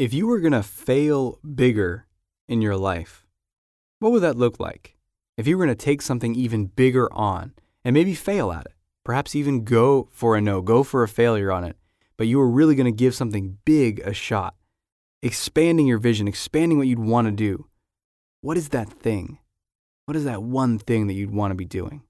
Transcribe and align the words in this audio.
If 0.00 0.14
you 0.14 0.26
were 0.26 0.40
going 0.40 0.54
to 0.54 0.62
fail 0.62 1.38
bigger 1.42 2.06
in 2.48 2.62
your 2.62 2.74
life, 2.74 3.26
what 3.98 4.12
would 4.12 4.22
that 4.22 4.38
look 4.38 4.58
like? 4.58 4.96
If 5.36 5.46
you 5.46 5.58
were 5.58 5.66
going 5.66 5.76
to 5.76 5.84
take 5.84 6.00
something 6.00 6.34
even 6.34 6.68
bigger 6.68 7.12
on 7.12 7.52
and 7.84 7.92
maybe 7.92 8.14
fail 8.14 8.50
at 8.50 8.64
it, 8.64 8.72
perhaps 9.04 9.36
even 9.36 9.62
go 9.62 10.08
for 10.10 10.36
a 10.36 10.40
no, 10.40 10.62
go 10.62 10.84
for 10.84 11.02
a 11.02 11.08
failure 11.08 11.52
on 11.52 11.64
it, 11.64 11.76
but 12.16 12.26
you 12.26 12.38
were 12.38 12.48
really 12.48 12.74
going 12.74 12.86
to 12.86 12.90
give 12.90 13.14
something 13.14 13.58
big 13.66 13.98
a 13.98 14.14
shot, 14.14 14.54
expanding 15.20 15.86
your 15.86 15.98
vision, 15.98 16.26
expanding 16.26 16.78
what 16.78 16.86
you'd 16.86 16.98
want 16.98 17.26
to 17.26 17.32
do, 17.32 17.66
what 18.40 18.56
is 18.56 18.70
that 18.70 18.88
thing? 18.88 19.36
What 20.06 20.16
is 20.16 20.24
that 20.24 20.42
one 20.42 20.78
thing 20.78 21.08
that 21.08 21.12
you'd 21.12 21.30
want 21.30 21.50
to 21.50 21.56
be 21.56 21.66
doing? 21.66 22.04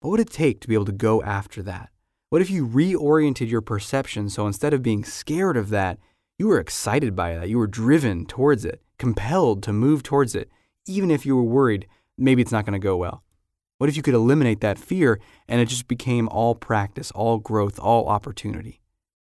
What 0.00 0.12
would 0.12 0.20
it 0.20 0.30
take 0.30 0.62
to 0.62 0.68
be 0.68 0.72
able 0.72 0.86
to 0.86 0.92
go 0.92 1.22
after 1.22 1.62
that? 1.64 1.90
What 2.28 2.42
if 2.42 2.50
you 2.50 2.66
reoriented 2.66 3.48
your 3.48 3.60
perception 3.60 4.28
so 4.30 4.46
instead 4.46 4.74
of 4.74 4.82
being 4.82 5.04
scared 5.04 5.56
of 5.56 5.68
that, 5.68 5.98
you 6.38 6.48
were 6.48 6.58
excited 6.58 7.14
by 7.14 7.36
that? 7.36 7.48
You 7.48 7.58
were 7.58 7.68
driven 7.68 8.26
towards 8.26 8.64
it, 8.64 8.82
compelled 8.98 9.62
to 9.62 9.72
move 9.72 10.02
towards 10.02 10.34
it, 10.34 10.50
even 10.86 11.10
if 11.10 11.24
you 11.24 11.36
were 11.36 11.42
worried 11.42 11.86
maybe 12.18 12.42
it's 12.42 12.52
not 12.52 12.64
going 12.64 12.72
to 12.72 12.78
go 12.78 12.96
well. 12.96 13.22
What 13.78 13.88
if 13.88 13.96
you 13.96 14.02
could 14.02 14.14
eliminate 14.14 14.60
that 14.60 14.78
fear 14.78 15.20
and 15.48 15.60
it 15.60 15.66
just 15.66 15.86
became 15.86 16.28
all 16.30 16.54
practice, 16.54 17.10
all 17.10 17.38
growth, 17.38 17.78
all 17.78 18.08
opportunity? 18.08 18.80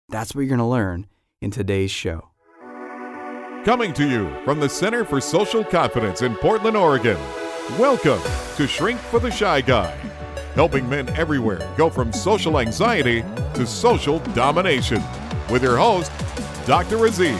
That's 0.07 0.33
what 0.33 0.41
you're 0.41 0.49
going 0.49 0.59
to 0.59 0.65
learn 0.65 1.07
in 1.41 1.51
today's 1.51 1.91
show. 1.91 2.29
Coming 3.65 3.93
to 3.93 4.07
you 4.07 4.33
from 4.45 4.59
the 4.59 4.69
Center 4.69 5.03
for 5.03 5.19
Social 5.19 5.63
Confidence 5.63 6.21
in 6.21 6.35
Portland, 6.35 6.77
Oregon. 6.77 7.17
Welcome 7.77 8.21
to 8.55 8.65
Shrink 8.65 8.99
for 8.99 9.19
the 9.19 9.29
Shy 9.29 9.61
Guy, 9.61 9.93
helping 10.59 10.89
men 10.89 11.07
everywhere 11.15 11.73
go 11.77 11.89
from 11.89 12.11
social 12.11 12.59
anxiety 12.59 13.21
to 13.53 13.65
social 13.65 14.19
domination. 14.33 15.01
With 15.49 15.63
your 15.63 15.77
host, 15.77 16.11
Dr. 16.65 17.05
Aziz. 17.05 17.33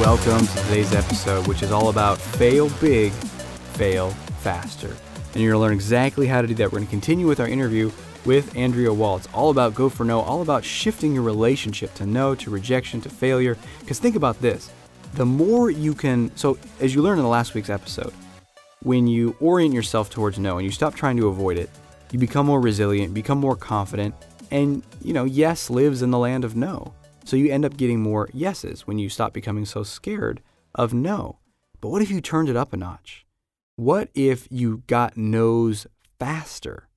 Welcome 0.00 0.44
to 0.44 0.56
today's 0.64 0.92
episode, 0.92 1.46
which 1.46 1.62
is 1.62 1.70
all 1.70 1.88
about 1.88 2.18
fail 2.18 2.68
big, 2.80 3.12
fail 3.12 4.10
faster. 4.40 4.88
And 5.34 5.40
you're 5.40 5.52
going 5.52 5.60
to 5.60 5.66
learn 5.68 5.72
exactly 5.74 6.26
how 6.26 6.42
to 6.42 6.48
do 6.48 6.54
that. 6.54 6.72
We're 6.72 6.78
going 6.78 6.86
to 6.86 6.90
continue 6.90 7.28
with 7.28 7.38
our 7.38 7.46
interview 7.46 7.92
with 8.24 8.56
Andrea 8.56 8.92
Waltz. 8.92 9.26
It's 9.26 9.34
all 9.36 9.50
about 9.50 9.76
go 9.76 9.88
for 9.88 10.02
no, 10.02 10.20
all 10.20 10.42
about 10.42 10.64
shifting 10.64 11.14
your 11.14 11.22
relationship 11.22 11.94
to 11.94 12.04
no, 12.04 12.34
to 12.34 12.50
rejection, 12.50 13.00
to 13.02 13.08
failure. 13.08 13.56
Because 13.78 14.00
think 14.00 14.16
about 14.16 14.40
this 14.40 14.72
the 15.14 15.26
more 15.26 15.70
you 15.70 15.94
can, 15.94 16.34
so 16.36 16.58
as 16.80 16.94
you 16.94 17.02
learned 17.02 17.18
in 17.18 17.24
the 17.24 17.30
last 17.30 17.54
week's 17.54 17.70
episode, 17.70 18.12
when 18.82 19.06
you 19.06 19.36
orient 19.40 19.74
yourself 19.74 20.10
towards 20.10 20.38
no 20.38 20.58
and 20.58 20.64
you 20.64 20.70
stop 20.70 20.94
trying 20.94 21.16
to 21.16 21.28
avoid 21.28 21.58
it, 21.58 21.70
you 22.12 22.18
become 22.18 22.46
more 22.46 22.60
resilient, 22.60 23.14
become 23.14 23.38
more 23.38 23.56
confident, 23.56 24.14
and 24.50 24.82
you 25.02 25.12
know, 25.12 25.24
yes 25.24 25.70
lives 25.70 26.02
in 26.02 26.10
the 26.10 26.18
land 26.18 26.44
of 26.44 26.54
no. 26.54 26.94
So 27.24 27.36
you 27.36 27.50
end 27.50 27.64
up 27.64 27.76
getting 27.76 28.00
more 28.00 28.28
yeses 28.32 28.86
when 28.86 28.98
you 28.98 29.08
stop 29.08 29.32
becoming 29.32 29.64
so 29.64 29.82
scared 29.82 30.40
of 30.74 30.94
no. 30.94 31.38
But 31.80 31.88
what 31.88 32.02
if 32.02 32.10
you 32.10 32.20
turned 32.20 32.48
it 32.48 32.56
up 32.56 32.72
a 32.72 32.76
notch? 32.76 33.26
What 33.74 34.08
if 34.14 34.46
you 34.50 34.84
got 34.86 35.16
no's 35.16 35.86
faster? 36.18 36.88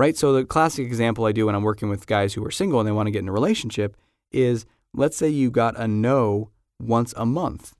right? 0.00 0.16
So 0.16 0.32
the 0.32 0.46
classic 0.46 0.86
example 0.86 1.26
I 1.26 1.32
do 1.32 1.44
when 1.44 1.54
I'm 1.54 1.62
working 1.62 1.90
with 1.90 2.06
guys 2.06 2.32
who 2.32 2.42
are 2.46 2.50
single 2.50 2.80
and 2.80 2.88
they 2.88 2.92
want 2.92 3.06
to 3.08 3.10
get 3.10 3.18
in 3.18 3.28
a 3.28 3.32
relationship 3.32 3.98
is 4.32 4.64
let's 4.94 5.14
say 5.14 5.28
you 5.28 5.50
got 5.50 5.78
a 5.78 5.86
no 5.86 6.50
once 6.80 7.14
a 7.16 7.26
month 7.26 7.74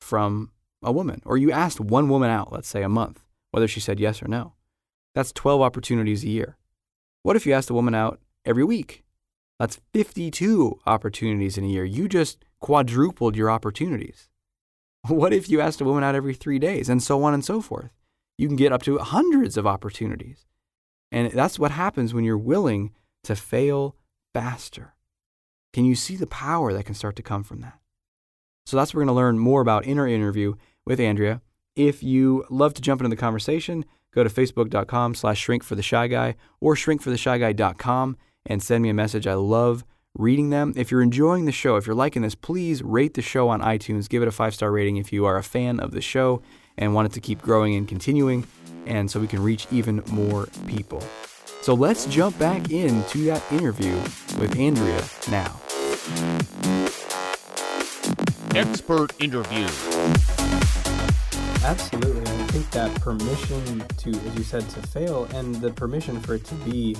from 0.00 0.50
a 0.82 0.92
woman, 0.92 1.20
or 1.24 1.36
you 1.36 1.52
asked 1.52 1.80
one 1.80 2.08
woman 2.08 2.30
out, 2.30 2.52
let's 2.52 2.68
say 2.68 2.82
a 2.82 2.88
month, 2.88 3.22
whether 3.50 3.68
she 3.68 3.80
said 3.80 4.00
yes 4.00 4.22
or 4.22 4.28
no. 4.28 4.54
That's 5.14 5.32
12 5.32 5.60
opportunities 5.60 6.24
a 6.24 6.28
year. 6.28 6.56
What 7.22 7.36
if 7.36 7.46
you 7.46 7.52
asked 7.52 7.70
a 7.70 7.74
woman 7.74 7.94
out 7.94 8.20
every 8.44 8.64
week? 8.64 9.04
That's 9.58 9.80
52 9.92 10.80
opportunities 10.86 11.58
in 11.58 11.64
a 11.64 11.68
year. 11.68 11.84
You 11.84 12.08
just 12.08 12.44
quadrupled 12.60 13.36
your 13.36 13.50
opportunities. 13.50 14.28
What 15.08 15.32
if 15.32 15.48
you 15.48 15.62
asked 15.62 15.80
a 15.80 15.84
woman 15.84 16.04
out 16.04 16.14
every 16.14 16.34
three 16.34 16.58
days, 16.58 16.90
and 16.90 17.02
so 17.02 17.22
on 17.22 17.32
and 17.32 17.42
so 17.42 17.62
forth? 17.62 17.90
You 18.36 18.48
can 18.48 18.56
get 18.56 18.70
up 18.70 18.82
to 18.82 18.98
hundreds 18.98 19.56
of 19.56 19.66
opportunities. 19.66 20.44
And 21.10 21.32
that's 21.32 21.58
what 21.58 21.70
happens 21.70 22.12
when 22.12 22.24
you're 22.24 22.36
willing 22.36 22.92
to 23.24 23.34
fail 23.34 23.96
faster. 24.34 24.94
Can 25.72 25.84
you 25.84 25.94
see 25.94 26.16
the 26.16 26.26
power 26.26 26.72
that 26.72 26.84
can 26.84 26.94
start 26.94 27.16
to 27.16 27.22
come 27.22 27.42
from 27.42 27.60
that? 27.60 27.78
So 28.70 28.76
that's 28.76 28.94
what 28.94 28.98
we're 28.98 29.06
going 29.06 29.14
to 29.16 29.20
learn 29.20 29.38
more 29.40 29.60
about 29.60 29.84
in 29.84 29.98
our 29.98 30.06
interview 30.06 30.54
with 30.86 31.00
Andrea. 31.00 31.42
If 31.74 32.04
you 32.04 32.44
love 32.50 32.72
to 32.74 32.80
jump 32.80 33.00
into 33.00 33.08
the 33.08 33.20
conversation, 33.20 33.84
go 34.14 34.22
to 34.22 34.30
facebook.com 34.30 35.16
slash 35.16 35.40
shrink 35.40 35.64
for 35.64 35.74
the 35.74 35.82
shy 35.82 36.06
guy 36.06 36.36
or 36.60 36.76
shrinkfortheshyguy.com 36.76 38.16
and 38.46 38.62
send 38.62 38.82
me 38.84 38.88
a 38.88 38.94
message. 38.94 39.26
I 39.26 39.34
love 39.34 39.84
reading 40.14 40.50
them. 40.50 40.72
If 40.76 40.92
you're 40.92 41.02
enjoying 41.02 41.46
the 41.46 41.52
show, 41.52 41.74
if 41.76 41.86
you're 41.86 41.96
liking 41.96 42.22
this, 42.22 42.36
please 42.36 42.80
rate 42.80 43.14
the 43.14 43.22
show 43.22 43.48
on 43.48 43.60
iTunes. 43.60 44.08
Give 44.08 44.22
it 44.22 44.28
a 44.28 44.32
five 44.32 44.54
star 44.54 44.70
rating 44.70 44.98
if 44.98 45.12
you 45.12 45.24
are 45.24 45.36
a 45.36 45.42
fan 45.42 45.80
of 45.80 45.90
the 45.90 46.00
show 46.00 46.40
and 46.78 46.94
want 46.94 47.06
it 47.06 47.12
to 47.14 47.20
keep 47.20 47.42
growing 47.42 47.74
and 47.74 47.88
continuing 47.88 48.46
and 48.86 49.10
so 49.10 49.18
we 49.18 49.26
can 49.26 49.42
reach 49.42 49.66
even 49.72 50.00
more 50.12 50.46
people. 50.68 51.02
So 51.60 51.74
let's 51.74 52.06
jump 52.06 52.38
back 52.38 52.70
into 52.70 53.24
that 53.24 53.42
interview 53.52 53.94
with 54.38 54.56
Andrea 54.56 55.02
now. 55.28 55.60
Expert 58.54 59.12
interview. 59.22 59.64
Absolutely. 61.62 62.22
I 62.22 62.46
think 62.48 62.68
that 62.72 62.92
permission 63.00 63.84
to, 63.98 64.10
as 64.10 64.34
you 64.36 64.42
said, 64.42 64.68
to 64.70 64.82
fail 64.82 65.26
and 65.34 65.54
the 65.56 65.70
permission 65.70 66.20
for 66.20 66.34
it 66.34 66.44
to 66.46 66.54
be 66.56 66.96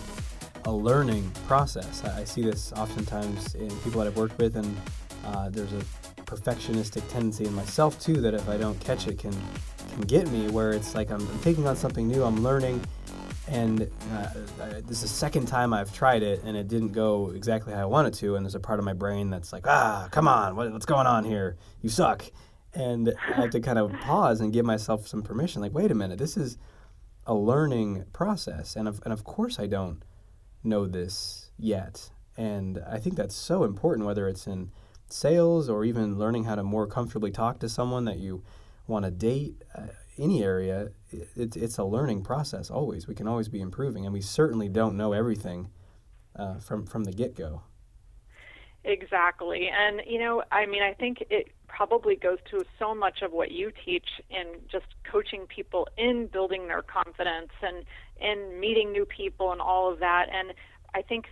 a 0.64 0.70
learning 0.70 1.28
process. 1.48 2.04
I, 2.04 2.22
see 2.22 2.42
this 2.42 2.72
oftentimes 2.74 3.56
in 3.56 3.68
people 3.80 4.00
that 4.00 4.06
I've 4.06 4.16
worked 4.16 4.38
with, 4.38 4.56
and 4.56 4.76
uh, 5.24 5.48
there's 5.48 5.72
a 5.72 5.82
perfectionistic 6.24 7.08
tendency 7.08 7.46
in 7.46 7.54
myself 7.54 7.98
too 8.00 8.20
that 8.20 8.32
if 8.34 8.48
I 8.48 8.56
don't 8.56 8.78
catch 8.78 9.08
it 9.08 9.18
can 9.18 9.34
can 9.90 10.02
get 10.02 10.28
me 10.28 10.48
where 10.48 10.70
it's 10.70 10.94
like 10.94 11.10
I'm, 11.10 11.20
I'm 11.20 11.38
taking 11.40 11.66
on 11.66 11.74
something 11.74 12.06
new, 12.06 12.22
I'm 12.22 12.44
learning, 12.44 12.80
and 13.50 13.90
uh, 14.12 14.28
this 14.86 15.02
is 15.02 15.02
the 15.02 15.08
second 15.08 15.46
time 15.46 15.74
I've 15.74 15.92
tried 15.92 16.22
it 16.22 16.42
and 16.44 16.56
it 16.56 16.68
didn't 16.68 16.92
go 16.92 17.30
exactly 17.30 17.72
how 17.74 17.82
I 17.82 17.86
wanted 17.86 18.14
to, 18.14 18.36
and 18.36 18.44
there's 18.44 18.54
a 18.54 18.60
part 18.60 18.78
of 18.78 18.84
my 18.84 18.92
brain 18.92 19.28
that's 19.28 19.52
like, 19.52 19.66
ah, 19.66 20.08
come 20.12 20.28
on, 20.28 20.54
what, 20.54 20.72
what's 20.72 20.86
going 20.86 21.06
on 21.06 21.24
here? 21.24 21.56
You 21.82 21.88
suck. 21.88 22.24
And 22.72 23.12
I 23.28 23.40
have 23.40 23.50
to 23.50 23.60
kind 23.60 23.78
of 23.78 23.92
pause 24.00 24.40
and 24.40 24.52
give 24.52 24.64
myself 24.64 25.08
some 25.08 25.22
permission, 25.22 25.60
like, 25.60 25.74
wait 25.74 25.90
a 25.90 25.94
minute, 25.94 26.18
this 26.18 26.36
is 26.36 26.56
a 27.26 27.34
learning 27.34 28.04
process, 28.12 28.76
and 28.76 28.86
of, 28.86 29.00
and 29.04 29.12
of 29.12 29.24
course 29.24 29.58
I 29.58 29.66
don't 29.66 30.02
know 30.62 30.86
this 30.86 31.50
yet, 31.58 32.10
and 32.36 32.82
I 32.88 32.98
think 32.98 33.16
that's 33.16 33.34
so 33.34 33.64
important, 33.64 34.06
whether 34.06 34.28
it's 34.28 34.46
in 34.46 34.70
sales 35.08 35.68
or 35.68 35.84
even 35.84 36.18
learning 36.18 36.44
how 36.44 36.54
to 36.54 36.62
more 36.62 36.86
comfortably 36.86 37.32
talk 37.32 37.58
to 37.58 37.68
someone 37.68 38.04
that 38.04 38.18
you 38.18 38.44
want 38.86 39.04
to 39.04 39.10
date, 39.10 39.62
uh, 39.76 39.88
any 40.18 40.42
area, 40.44 40.90
it, 41.12 41.56
it's 41.56 41.78
a 41.78 41.84
learning 41.84 42.22
process 42.22 42.71
always. 42.71 43.06
We 43.06 43.15
can 43.15 43.28
always 43.28 43.48
be 43.48 43.60
improving, 43.60 44.04
and 44.04 44.12
we 44.12 44.21
certainly 44.21 44.69
don't 44.69 44.97
know 44.97 45.12
everything 45.12 45.71
uh, 46.37 46.59
from, 46.59 46.87
from 46.87 47.04
the 47.04 47.12
get 47.12 47.34
go. 47.34 47.62
Exactly. 48.82 49.69
And, 49.69 50.00
you 50.06 50.19
know, 50.19 50.43
I 50.50 50.65
mean, 50.65 50.82
I 50.82 50.94
think 50.94 51.22
it 51.28 51.53
probably 51.69 52.16
goes 52.16 52.38
to 52.50 52.65
so 52.78 52.94
much 52.94 53.21
of 53.21 53.31
what 53.31 53.50
you 53.50 53.72
teach 53.84 54.09
in 54.31 54.47
just 54.72 54.87
coaching 55.04 55.47
people 55.47 55.87
in 55.98 56.28
building 56.32 56.66
their 56.66 56.82
confidence 56.82 57.53
and 57.60 57.84
in 58.19 58.59
meeting 58.59 58.91
new 58.91 59.04
people 59.04 59.53
and 59.53 59.60
all 59.60 59.92
of 59.92 59.98
that. 59.98 60.28
And 60.32 60.54
I 60.94 61.03
think 61.03 61.27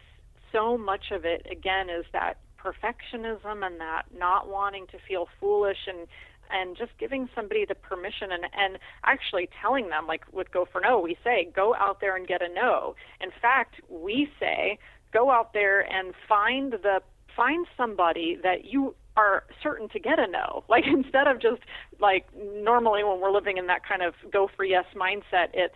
so 0.53 0.77
much 0.77 1.11
of 1.11 1.25
it, 1.25 1.47
again, 1.51 1.89
is 1.89 2.05
that 2.13 2.39
perfectionism 2.59 3.65
and 3.65 3.81
that 3.81 4.03
not 4.15 4.49
wanting 4.49 4.87
to 4.89 4.99
feel 5.09 5.27
foolish 5.41 5.79
and 5.87 6.07
and 6.51 6.77
just 6.77 6.93
giving 6.99 7.29
somebody 7.35 7.65
the 7.65 7.75
permission 7.75 8.33
and, 8.33 8.45
and 8.57 8.79
actually 9.05 9.49
telling 9.61 9.89
them, 9.89 10.07
like 10.07 10.23
with 10.33 10.51
Go 10.51 10.67
for 10.71 10.81
No, 10.81 10.99
we 11.01 11.17
say, 11.25 11.51
go 11.55 11.75
out 11.75 12.01
there 12.01 12.17
and 12.17 12.27
get 12.27 12.43
a 12.43 12.49
no. 12.49 12.95
In 13.21 13.31
fact, 13.41 13.77
we 13.89 14.29
say, 14.39 14.79
go 15.13 15.31
out 15.31 15.53
there 15.53 15.81
and 15.81 16.15
find 16.29 16.73
the 16.73 17.01
find 17.37 17.67
somebody 17.77 18.37
that 18.43 18.65
you 18.65 18.95
are 19.17 19.45
certain 19.63 19.89
to 19.91 19.99
get 20.01 20.19
a 20.19 20.27
no. 20.27 20.65
Like 20.69 20.85
instead 20.87 21.27
of 21.27 21.41
just 21.41 21.63
like 22.01 22.27
normally 22.37 23.03
when 23.05 23.21
we're 23.21 23.33
living 23.33 23.57
in 23.59 23.67
that 23.67 23.81
kind 23.87 24.03
of 24.03 24.15
go 24.33 24.49
for 24.55 24.65
yes 24.65 24.85
mindset, 24.97 25.49
it's 25.55 25.75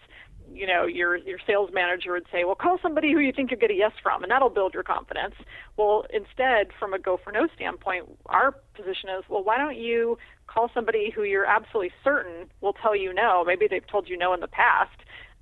you 0.53 0.67
know 0.67 0.87
your 0.87 1.17
your 1.17 1.39
sales 1.47 1.71
manager 1.73 2.13
would 2.13 2.27
say 2.33 2.45
well 2.45 2.55
call 2.55 2.79
somebody 2.83 3.13
who 3.13 3.19
you 3.21 3.33
think 3.33 3.51
you'll 3.51 3.61
get 3.61 3.71
a 3.71 3.75
yes 3.75 3.93
from 4.03 4.23
and 4.23 4.31
that'll 4.31 4.51
build 4.51 4.75
your 4.75 4.83
confidence 4.83 5.35
well 5.77 6.05
instead 6.13 6.69
from 6.79 6.93
a 6.93 6.99
go 6.99 7.19
for 7.23 7.33
no 7.33 7.47
standpoint 7.55 8.05
our 8.27 8.53
position 8.75 9.09
is 9.19 9.25
well 9.29 9.43
why 9.43 9.57
don't 9.57 9.77
you 9.77 10.19
call 10.53 10.71
somebody 10.75 11.11
who 11.15 11.23
you're 11.23 11.47
absolutely 11.47 11.93
certain 12.05 12.51
will 12.61 12.73
tell 12.75 12.95
you 12.95 13.13
no. 13.13 13.45
Maybe 13.45 13.67
they've 13.69 13.87
told 13.87 14.09
you 14.09 14.17
no 14.17 14.35
in 14.35 14.41
the 14.41 14.49
past. 14.49 14.97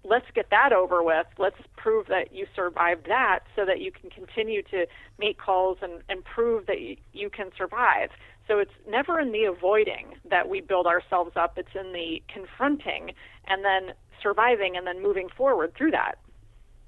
Let's 0.05 0.27
get 0.35 0.49
that 0.51 0.73
over 0.73 1.03
with. 1.03 1.27
Let's 1.39 1.57
prove 1.77 2.07
that 2.07 2.33
you 2.33 2.47
survived 2.57 3.07
that 3.09 3.41
so 3.55 3.67
that 3.67 3.81
you 3.81 3.93
can 3.93 4.09
continue 4.09 4.62
to 4.71 4.87
make 5.19 5.39
calls 5.39 5.79
and, 5.83 6.03
and 6.09 6.25
prove 6.25 6.67
that 6.67 6.81
you, 6.81 6.97
you 7.12 7.29
can 7.29 7.51
survive. 7.57 8.11
So 8.49 8.59
it's 8.59 8.73
never 8.89 9.21
in 9.21 9.33
the 9.33 9.45
avoiding 9.45 10.15
that 10.29 10.49
we 10.49 10.61
build 10.61 10.87
ourselves 10.87 11.33
up. 11.37 11.59
It's 11.59 11.75
in 11.75 11.93
the 11.93 12.23
confronting 12.33 13.13
and 13.47 13.65
then 13.65 13.95
surviving 14.23 14.77
and 14.77 14.87
then 14.87 15.03
moving 15.03 15.29
forward 15.29 15.75
through 15.77 15.91
that. 15.93 16.19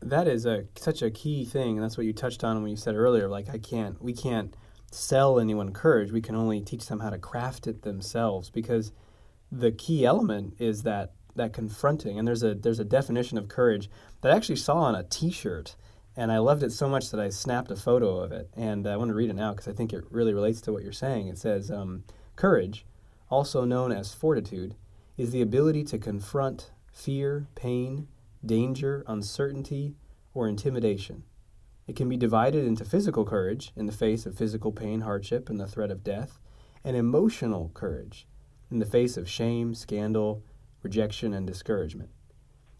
that 0.00 0.26
is 0.26 0.46
a 0.46 0.64
such 0.76 1.02
a 1.02 1.10
key 1.10 1.44
thing, 1.44 1.76
and 1.76 1.82
that's 1.84 1.96
what 1.96 2.06
you 2.06 2.12
touched 2.12 2.42
on 2.44 2.62
when 2.62 2.70
you 2.70 2.76
said 2.76 2.94
earlier. 2.94 3.28
Like 3.28 3.48
I 3.48 3.58
can't, 3.58 4.00
we 4.02 4.12
can't 4.12 4.54
sell 4.94 5.40
anyone 5.40 5.72
courage. 5.72 6.12
We 6.12 6.20
can 6.20 6.36
only 6.36 6.60
teach 6.60 6.86
them 6.86 7.00
how 7.00 7.10
to 7.10 7.18
craft 7.18 7.66
it 7.66 7.82
themselves 7.82 8.50
because 8.50 8.92
the 9.50 9.72
key 9.72 10.04
element 10.04 10.54
is 10.58 10.82
that 10.82 11.12
that 11.34 11.52
confronting. 11.52 12.18
And 12.18 12.26
there's 12.26 12.42
a 12.42 12.54
there's 12.54 12.80
a 12.80 12.84
definition 12.84 13.38
of 13.38 13.48
courage 13.48 13.90
that 14.20 14.32
I 14.32 14.36
actually 14.36 14.56
saw 14.56 14.76
on 14.78 14.94
a 14.94 15.04
T-shirt, 15.04 15.76
and 16.16 16.30
I 16.30 16.38
loved 16.38 16.62
it 16.62 16.72
so 16.72 16.88
much 16.88 17.10
that 17.10 17.20
I 17.20 17.30
snapped 17.30 17.70
a 17.70 17.76
photo 17.76 18.18
of 18.18 18.32
it. 18.32 18.50
And 18.56 18.86
I 18.86 18.96
want 18.96 19.08
to 19.08 19.14
read 19.14 19.30
it 19.30 19.36
now 19.36 19.52
because 19.52 19.68
I 19.68 19.72
think 19.72 19.92
it 19.92 20.04
really 20.10 20.34
relates 20.34 20.60
to 20.62 20.72
what 20.72 20.82
you're 20.82 20.92
saying. 20.92 21.28
It 21.28 21.38
says, 21.38 21.70
um, 21.70 22.04
"Courage, 22.36 22.86
also 23.30 23.64
known 23.64 23.92
as 23.92 24.14
fortitude, 24.14 24.74
is 25.16 25.30
the 25.30 25.42
ability 25.42 25.84
to 25.84 25.98
confront 25.98 26.70
fear, 26.92 27.48
pain, 27.54 28.08
danger, 28.44 29.04
uncertainty, 29.06 29.96
or 30.34 30.48
intimidation." 30.48 31.24
It 31.92 31.96
can 31.96 32.08
be 32.08 32.16
divided 32.16 32.64
into 32.64 32.86
physical 32.86 33.26
courage 33.26 33.70
in 33.76 33.84
the 33.84 33.92
face 33.92 34.24
of 34.24 34.34
physical 34.34 34.72
pain, 34.72 35.02
hardship, 35.02 35.50
and 35.50 35.60
the 35.60 35.66
threat 35.66 35.90
of 35.90 36.02
death, 36.02 36.38
and 36.82 36.96
emotional 36.96 37.70
courage 37.74 38.26
in 38.70 38.78
the 38.78 38.86
face 38.86 39.18
of 39.18 39.28
shame, 39.28 39.74
scandal, 39.74 40.42
rejection, 40.82 41.34
and 41.34 41.46
discouragement. 41.46 42.08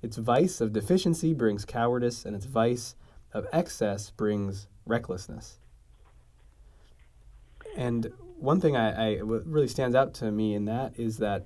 Its 0.01 0.17
vice 0.17 0.63
of 0.63 0.73
deficiency 0.73 1.35
brings 1.35 1.67
cowardice, 1.67 2.25
and 2.25 2.35
its 2.35 2.47
vice 2.47 2.95
of 3.35 3.47
excess 3.53 4.09
brings 4.09 4.67
recklessness. 4.87 5.59
And 7.77 8.11
one 8.39 8.63
thing 8.63 8.79
I, 8.79 9.17
I 9.17 9.19
really 9.19 9.69
stands 9.69 9.95
out 9.95 10.15
to 10.15 10.33
me 10.33 10.55
in 10.55 10.65
that 10.65 10.99
is 10.99 11.19
that 11.19 11.45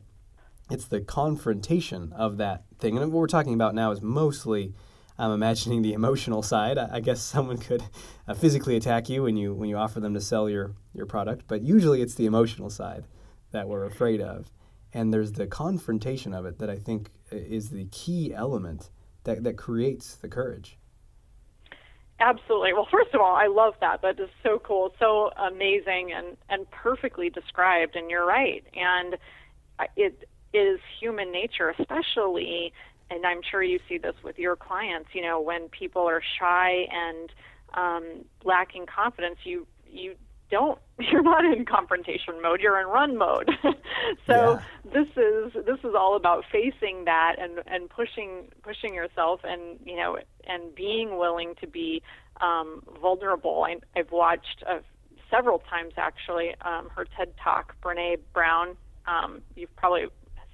it's 0.70 0.86
the 0.86 1.00
confrontation 1.00 2.12
of 2.12 2.36
that 2.36 2.62
thing. 2.78 2.96
And 2.96 3.12
what 3.12 3.18
we're 3.18 3.26
talking 3.26 3.54
about 3.54 3.74
now 3.74 3.90
is 3.90 4.00
mostly 4.00 4.72
I'm 5.18 5.30
imagining 5.30 5.82
the 5.82 5.92
emotional 5.94 6.42
side. 6.42 6.78
I, 6.78 6.88
I 6.94 7.00
guess 7.00 7.20
someone 7.22 7.58
could 7.58 7.82
uh, 8.28 8.34
physically 8.34 8.76
attack 8.76 9.08
you 9.08 9.22
when 9.22 9.36
you 9.36 9.54
when 9.54 9.68
you 9.68 9.76
offer 9.76 10.00
them 10.00 10.14
to 10.14 10.20
sell 10.20 10.48
your 10.48 10.74
your 10.92 11.06
product, 11.06 11.44
but 11.46 11.62
usually 11.62 12.02
it's 12.02 12.14
the 12.14 12.26
emotional 12.26 12.70
side 12.70 13.06
that 13.52 13.68
we're 13.68 13.84
afraid 13.84 14.20
of. 14.20 14.50
And 14.92 15.12
there's 15.12 15.32
the 15.32 15.46
confrontation 15.46 16.32
of 16.32 16.46
it 16.46 16.58
that 16.58 16.70
I 16.70 16.76
think 16.76 17.10
is 17.30 17.70
the 17.70 17.86
key 17.86 18.32
element 18.34 18.90
that, 19.24 19.44
that 19.44 19.56
creates 19.58 20.14
the 20.14 20.28
courage. 20.28 20.78
Absolutely. 22.18 22.72
Well, 22.72 22.88
first 22.90 23.14
of 23.14 23.20
all, 23.20 23.36
I 23.36 23.46
love 23.46 23.74
that. 23.80 24.00
That 24.00 24.18
is 24.18 24.30
so 24.42 24.58
cool, 24.58 24.94
so 24.98 25.30
amazing, 25.36 26.12
and 26.16 26.36
and 26.48 26.70
perfectly 26.70 27.28
described. 27.28 27.94
And 27.94 28.10
you're 28.10 28.24
right. 28.24 28.64
And 28.74 29.18
it 29.96 30.26
is 30.54 30.80
human 30.98 31.30
nature, 31.30 31.74
especially, 31.78 32.72
and 33.10 33.24
I'm 33.24 33.40
sure 33.48 33.62
you 33.62 33.78
see 33.88 33.98
this 33.98 34.14
with 34.22 34.38
your 34.38 34.56
clients. 34.56 35.10
You 35.12 35.22
know, 35.22 35.40
when 35.40 35.68
people 35.68 36.02
are 36.02 36.22
shy 36.38 36.86
and 36.90 37.30
um, 37.74 38.24
lacking 38.44 38.86
confidence, 38.86 39.38
you 39.44 39.66
you 39.88 40.14
don't 40.50 40.78
you're 40.98 41.22
not 41.22 41.44
in 41.44 41.64
confrontation 41.64 42.40
mode 42.42 42.60
you're 42.60 42.80
in 42.80 42.86
run 42.86 43.16
mode 43.16 43.50
so 44.26 44.58
yeah. 44.58 44.60
this 44.92 45.08
is 45.16 45.52
this 45.66 45.78
is 45.84 45.94
all 45.96 46.16
about 46.16 46.44
facing 46.50 47.04
that 47.04 47.36
and 47.38 47.60
and 47.66 47.90
pushing 47.90 48.48
pushing 48.62 48.94
yourself 48.94 49.40
and 49.44 49.78
you 49.84 49.96
know 49.96 50.18
and 50.46 50.74
being 50.74 51.18
willing 51.18 51.54
to 51.60 51.66
be 51.66 52.02
um, 52.40 52.82
vulnerable 53.00 53.64
I, 53.64 53.76
i've 53.98 54.12
watched 54.12 54.62
uh, 54.68 54.78
several 55.30 55.58
times 55.58 55.94
actually 55.96 56.54
um, 56.62 56.90
her 56.94 57.06
ted 57.16 57.32
talk 57.42 57.74
brene 57.82 58.18
brown 58.32 58.76
um, 59.06 59.42
you've 59.54 59.74
probably 59.76 60.06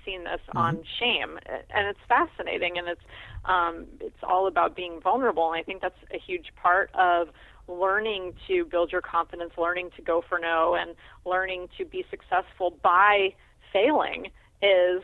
seen 0.05 0.25
this 0.25 0.41
mm-hmm. 0.49 0.59
on 0.59 0.83
shame 0.99 1.39
and 1.47 1.87
it's 1.87 2.01
fascinating 2.09 2.79
and 2.79 2.89
it's 2.89 3.01
um, 3.45 3.87
it's 4.01 4.23
all 4.23 4.47
about 4.47 4.77
being 4.77 5.01
vulnerable 5.01 5.51
and 5.53 5.59
i 5.59 5.63
think 5.63 5.83
that's 5.83 5.99
a 6.13 6.19
huge 6.19 6.53
part 6.57 6.91
of 6.95 7.29
learning 7.69 8.35
to 8.49 8.65
build 8.65 8.93
your 8.93 9.01
confidence, 9.01 9.53
learning 9.57 9.91
to 9.97 10.03
go 10.03 10.23
for 10.29 10.39
no, 10.39 10.75
and 10.75 10.95
learning 11.25 11.69
to 11.79 11.85
be 11.85 12.05
successful 12.11 12.77
by 12.83 13.35
failing 13.73 14.27
is, 14.63 15.03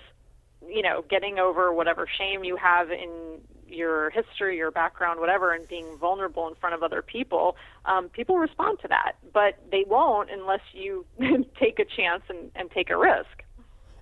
you 0.66 0.82
know, 0.82 1.04
getting 1.08 1.38
over 1.38 1.72
whatever 1.72 2.06
shame 2.18 2.44
you 2.44 2.56
have 2.56 2.90
in 2.90 3.38
your 3.66 4.10
history, 4.10 4.56
your 4.56 4.70
background, 4.70 5.20
whatever, 5.20 5.52
and 5.52 5.68
being 5.68 5.86
vulnerable 5.98 6.48
in 6.48 6.54
front 6.54 6.74
of 6.74 6.82
other 6.82 7.02
people. 7.02 7.56
Um, 7.84 8.08
people 8.08 8.38
respond 8.38 8.78
to 8.82 8.88
that, 8.88 9.12
but 9.32 9.58
they 9.70 9.84
won't 9.86 10.30
unless 10.30 10.60
you 10.72 11.04
take 11.60 11.78
a 11.78 11.84
chance 11.84 12.22
and, 12.28 12.50
and 12.54 12.70
take 12.70 12.90
a 12.90 12.96
risk. 12.96 13.44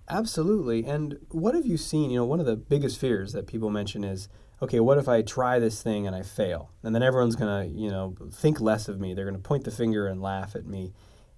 Absolutely. 0.09 0.85
And 0.85 1.19
what 1.31 1.55
have 1.55 1.67
you 1.67 1.77
seen? 1.77 2.11
You 2.11 2.19
know, 2.19 2.25
one 2.25 2.41
of 2.41 2.47
the 2.47 2.57
biggest 2.57 2.99
fears 2.99 3.33
that 3.33 3.47
people 3.47 3.71
mention 3.71 4.05
is 4.05 4.29
okay, 4.63 4.81
what 4.81 4.97
if 4.97 5.07
I 5.07 5.21
try 5.21 5.59
this 5.59 5.83
thing 5.83 6.07
and 6.07 6.17
I 6.17 6.23
fail? 6.23 6.71
And 6.83 6.95
then 6.95 7.03
everyone's 7.03 7.37
going 7.37 7.69
to, 7.69 7.79
you 7.79 7.91
know, 7.91 8.17
think 8.33 8.59
less 8.59 8.89
of 8.89 8.99
me. 8.99 9.13
They're 9.13 9.27
going 9.27 9.37
to 9.37 9.49
point 9.49 9.65
the 9.65 9.71
finger 9.71 10.07
and 10.07 10.23
laugh 10.23 10.57
at 10.57 10.65
me. 10.65 10.95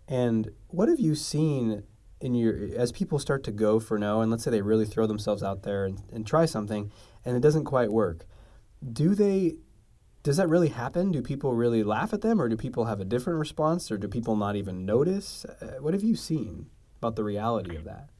And 0.06 0.50
what 0.68 0.88
have 0.88 1.00
you 1.00 1.16
seen 1.16 1.82
in 2.20 2.34
your 2.34 2.68
as 2.76 2.92
people 2.92 3.18
start 3.18 3.44
to 3.44 3.52
go 3.52 3.78
for 3.78 3.98
no 3.98 4.20
and 4.20 4.30
let's 4.30 4.44
say 4.44 4.50
they 4.50 4.62
really 4.62 4.84
throw 4.84 5.06
themselves 5.06 5.42
out 5.42 5.62
there 5.62 5.84
and, 5.84 6.02
and 6.12 6.26
try 6.26 6.44
something 6.44 6.90
and 7.24 7.36
it 7.36 7.40
doesn't 7.40 7.64
quite 7.64 7.92
work. 7.92 8.24
Do 8.92 9.14
they 9.14 9.56
does 10.22 10.36
that 10.36 10.48
really 10.48 10.68
happen? 10.68 11.12
Do 11.12 11.22
people 11.22 11.54
really 11.54 11.82
laugh 11.82 12.12
at 12.12 12.22
them 12.22 12.40
or 12.40 12.48
do 12.48 12.56
people 12.56 12.86
have 12.86 13.00
a 13.00 13.04
different 13.04 13.38
response 13.38 13.90
or 13.90 13.98
do 13.98 14.08
people 14.08 14.36
not 14.36 14.56
even 14.56 14.84
notice? 14.84 15.44
Uh, 15.44 15.76
what 15.80 15.94
have 15.94 16.02
you 16.02 16.16
seen 16.16 16.66
about 16.98 17.16
the 17.16 17.24
reality 17.24 17.76
of 17.76 17.84
that? 17.84 18.10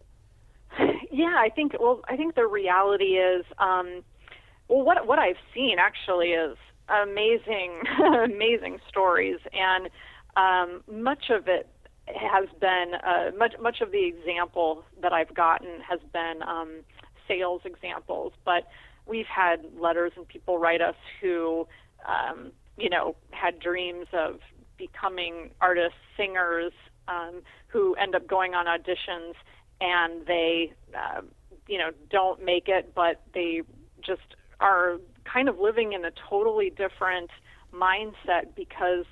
Yeah, 1.19 1.35
I 1.37 1.49
think 1.49 1.73
well, 1.81 2.01
I 2.09 2.17
think 2.17 2.37
the 2.37 2.47
reality 2.47 3.17
is 3.19 3.45
um, 3.59 4.05
well, 4.69 4.85
what 4.85 5.05
what 5.09 5.19
I've 5.19 5.43
seen 5.53 5.79
actually 5.81 6.29
is 6.29 6.57
amazing, 6.89 7.83
amazing 8.25 8.79
stories, 8.89 9.41
and 9.53 9.91
um, 10.37 10.85
much 10.89 11.31
of 11.31 11.49
it 11.49 11.69
has 12.07 12.49
been 12.61 12.93
uh, 13.05 13.33
much 13.37 13.55
much 13.61 13.81
of 13.81 13.91
the 13.91 14.05
example 14.07 14.85
that 15.03 15.13
I've 15.13 15.35
gotten 15.35 15.81
has 15.81 15.99
been 16.13 16.41
um, 16.47 16.85
sales 17.27 17.63
examples, 17.65 18.33
but 18.45 18.69
we've 19.05 19.27
had 19.27 19.67
letters 19.77 20.13
and 20.17 20.29
people 20.29 20.57
write 20.57 20.81
us 20.81 20.95
who 21.21 21.67
um, 22.07 22.53
you 22.77 22.89
know 22.89 23.17
had 23.33 23.59
dreams 23.59 24.07
of 24.13 24.39
becoming 24.79 25.51
artists, 25.61 25.99
singers, 26.17 26.73
um, 27.09 27.43
who 27.67 27.95
end 27.95 28.15
up 28.15 28.29
going 28.29 28.55
on 28.55 28.67
auditions 28.67 29.35
and 29.81 30.27
they 30.27 30.73
uh, 30.95 31.21
you 31.67 31.79
know 31.79 31.91
don't 32.11 32.45
make 32.45 32.69
it, 32.69 32.95
but 32.95 33.21
they 33.35 33.63
just 34.01 34.35
are 34.61 34.99
kind 35.25 35.49
of 35.49 35.59
living 35.59 35.93
in 35.93 36.05
a 36.05 36.11
totally 36.29 36.71
different 36.71 37.31
mindset 37.73 38.55
because 38.55 39.05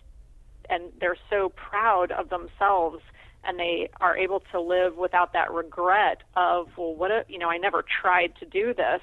and 0.68 0.84
they're 1.00 1.16
so 1.30 1.50
proud 1.50 2.10
of 2.10 2.28
themselves 2.30 3.00
and 3.44 3.58
they 3.58 3.88
are 4.00 4.16
able 4.16 4.42
to 4.50 4.60
live 4.60 4.96
without 4.96 5.32
that 5.32 5.52
regret 5.52 6.22
of 6.34 6.68
well 6.76 6.94
what 6.94 7.10
a, 7.10 7.24
you 7.28 7.38
know 7.38 7.48
I 7.48 7.58
never 7.58 7.84
tried 8.02 8.34
to 8.40 8.46
do 8.46 8.74
this. 8.74 9.00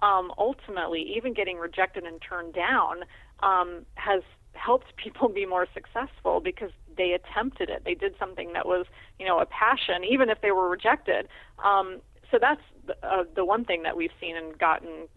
Um, 0.00 0.32
ultimately 0.38 1.14
even 1.16 1.34
getting 1.34 1.58
rejected 1.58 2.04
and 2.04 2.22
turned 2.22 2.54
down 2.54 2.98
um, 3.40 3.84
has 3.94 4.22
helped 4.52 4.96
people 5.02 5.28
be 5.28 5.46
more 5.46 5.66
successful 5.74 6.40
because 6.40 6.70
they 6.98 7.12
attempted 7.12 7.70
it 7.70 7.82
they 7.86 7.94
did 7.94 8.14
something 8.18 8.52
that 8.52 8.66
was 8.66 8.84
you 9.18 9.26
know 9.26 9.38
a 9.38 9.46
passion 9.46 10.04
even 10.04 10.28
if 10.28 10.40
they 10.42 10.50
were 10.50 10.68
rejected 10.68 11.26
um, 11.64 12.00
so 12.30 12.38
that's 12.40 12.60
the, 12.86 12.94
uh, 13.06 13.24
the 13.34 13.44
one 13.44 13.64
thing 13.64 13.82
that 13.84 13.96
we've 13.96 14.10
seen 14.20 14.36
and 14.36 14.58
gotten 14.58 15.08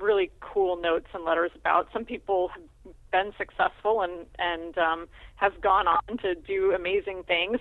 really 0.00 0.30
cool 0.40 0.76
notes 0.76 1.06
and 1.12 1.24
letters 1.24 1.50
about. 1.54 1.88
Some 1.92 2.04
people 2.04 2.48
have 2.48 2.94
been 3.12 3.32
successful 3.36 4.02
and 4.02 4.26
and 4.38 4.76
um, 4.78 5.08
have 5.36 5.60
gone 5.60 5.86
on 5.86 6.18
to 6.18 6.34
do 6.34 6.72
amazing 6.72 7.24
things. 7.26 7.58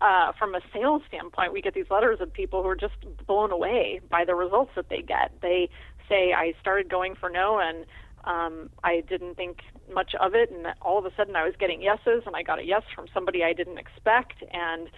Uh, 0.00 0.32
from 0.38 0.54
a 0.54 0.60
sales 0.72 1.02
standpoint, 1.08 1.52
we 1.52 1.62
get 1.62 1.72
these 1.72 1.90
letters 1.90 2.20
of 2.20 2.32
people 2.32 2.62
who 2.62 2.68
are 2.68 2.76
just 2.76 2.94
blown 3.26 3.50
away 3.50 4.00
by 4.10 4.24
the 4.24 4.34
results 4.34 4.72
that 4.76 4.88
they 4.90 5.00
get. 5.00 5.32
They 5.40 5.68
say, 6.08 6.32
"I 6.32 6.52
started 6.60 6.88
going 6.88 7.14
for 7.14 7.30
no, 7.30 7.58
and 7.58 7.86
um, 8.24 8.70
I 8.82 9.02
didn't 9.08 9.36
think 9.36 9.58
much 9.92 10.14
of 10.20 10.34
it, 10.34 10.50
and 10.50 10.66
all 10.82 10.98
of 10.98 11.04
a 11.04 11.10
sudden 11.16 11.36
I 11.36 11.44
was 11.44 11.54
getting 11.58 11.82
yeses, 11.82 12.22
and 12.26 12.36
I 12.36 12.42
got 12.42 12.58
a 12.58 12.64
yes 12.64 12.82
from 12.94 13.06
somebody 13.12 13.42
I 13.42 13.52
didn't 13.52 13.78
expect, 13.78 14.42
and 14.52 14.88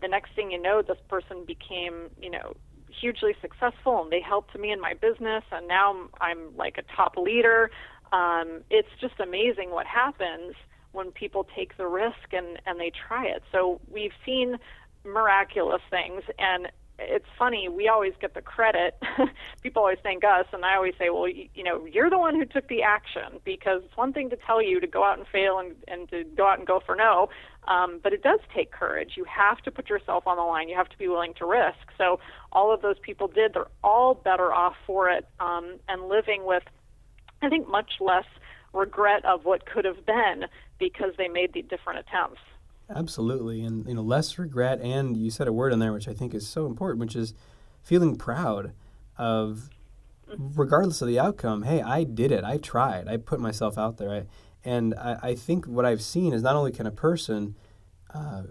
the 0.00 0.08
next 0.08 0.34
thing 0.34 0.50
you 0.50 0.60
know, 0.60 0.82
this 0.82 0.98
person 1.08 1.44
became, 1.46 2.10
you 2.20 2.30
know, 2.30 2.54
hugely 3.00 3.34
successful 3.40 4.02
and 4.02 4.12
they 4.12 4.20
helped 4.20 4.56
me 4.58 4.70
in 4.70 4.80
my 4.80 4.94
business 4.94 5.42
and 5.50 5.66
now 5.66 6.08
I'm, 6.20 6.56
like 6.56 6.78
a 6.78 6.82
top 6.96 7.16
leader. 7.16 7.70
Um, 8.12 8.62
it's 8.70 8.88
just 9.00 9.14
amazing 9.20 9.70
what 9.70 9.86
happens 9.86 10.54
when 10.92 11.10
people 11.10 11.46
take 11.56 11.76
the 11.76 11.86
risk 11.86 12.32
and, 12.32 12.60
and 12.66 12.78
they 12.78 12.92
try 13.08 13.26
it. 13.26 13.42
So 13.50 13.80
we've 13.90 14.12
seen 14.24 14.58
miraculous 15.04 15.82
things 15.90 16.22
and 16.38 16.68
it's 16.98 17.26
funny 17.38 17.68
we 17.68 17.88
always 17.88 18.12
get 18.20 18.34
the 18.34 18.42
credit. 18.42 18.96
People 19.62 19.82
always 19.82 19.98
thank 20.02 20.24
us 20.24 20.46
and 20.52 20.64
i 20.64 20.76
always 20.76 20.94
say 20.98 21.10
well 21.10 21.28
you, 21.28 21.48
you 21.54 21.62
know 21.62 21.84
you're 21.86 22.10
the 22.10 22.18
one 22.18 22.34
who 22.34 22.44
took 22.44 22.68
the 22.68 22.82
action 22.82 23.40
because 23.44 23.82
it's 23.84 23.96
one 23.96 24.12
thing 24.12 24.30
to 24.30 24.36
tell 24.36 24.62
you 24.62 24.80
to 24.80 24.86
go 24.86 25.04
out 25.04 25.18
and 25.18 25.26
fail 25.28 25.58
and, 25.58 25.74
and 25.88 26.08
to 26.10 26.24
go 26.36 26.46
out 26.46 26.58
and 26.58 26.66
go 26.66 26.80
for 26.84 26.94
no 26.94 27.28
um, 27.66 28.00
but 28.02 28.12
it 28.12 28.22
does 28.22 28.40
take 28.54 28.70
courage. 28.72 29.12
You 29.16 29.24
have 29.24 29.58
to 29.62 29.70
put 29.70 29.88
yourself 29.88 30.26
on 30.26 30.36
the 30.36 30.42
line. 30.42 30.68
You 30.68 30.76
have 30.76 30.90
to 30.90 30.98
be 30.98 31.08
willing 31.08 31.32
to 31.38 31.46
risk. 31.46 31.90
So 31.96 32.20
all 32.52 32.74
of 32.74 32.82
those 32.82 32.98
people 33.00 33.26
did. 33.26 33.54
They're 33.54 33.68
all 33.82 34.14
better 34.14 34.52
off 34.52 34.74
for 34.86 35.08
it 35.08 35.26
um, 35.40 35.76
and 35.88 36.08
living 36.08 36.44
with 36.44 36.62
i 37.42 37.48
think 37.48 37.68
much 37.68 37.92
less 38.00 38.24
regret 38.72 39.24
of 39.24 39.44
what 39.44 39.66
could 39.66 39.84
have 39.84 40.04
been 40.04 40.44
because 40.78 41.12
they 41.16 41.28
made 41.28 41.52
the 41.52 41.62
different 41.62 42.00
attempts. 42.00 42.40
Absolutely, 42.88 43.62
and 43.62 43.86
you 43.88 43.94
know, 43.94 44.02
less 44.02 44.38
regret, 44.38 44.80
and 44.80 45.16
you 45.16 45.30
said 45.30 45.48
a 45.48 45.52
word 45.52 45.72
in 45.72 45.78
there 45.78 45.92
which 45.92 46.08
I 46.08 46.12
think 46.12 46.34
is 46.34 46.46
so 46.46 46.66
important, 46.66 47.00
which 47.00 47.16
is 47.16 47.34
feeling 47.82 48.16
proud 48.16 48.72
of, 49.16 49.70
regardless 50.36 51.00
of 51.00 51.08
the 51.08 51.18
outcome. 51.18 51.62
Hey, 51.62 51.80
I 51.80 52.04
did 52.04 52.30
it. 52.30 52.44
I 52.44 52.58
tried. 52.58 53.08
I 53.08 53.16
put 53.16 53.40
myself 53.40 53.78
out 53.78 53.96
there. 53.96 54.10
I, 54.10 54.26
and 54.64 54.94
I, 54.94 55.18
I 55.22 55.34
think 55.34 55.66
what 55.66 55.84
I've 55.86 56.02
seen 56.02 56.32
is 56.32 56.42
not 56.42 56.56
only 56.56 56.72
can 56.72 56.86
a 56.86 56.90
person 56.90 57.56
uh, 58.12 58.42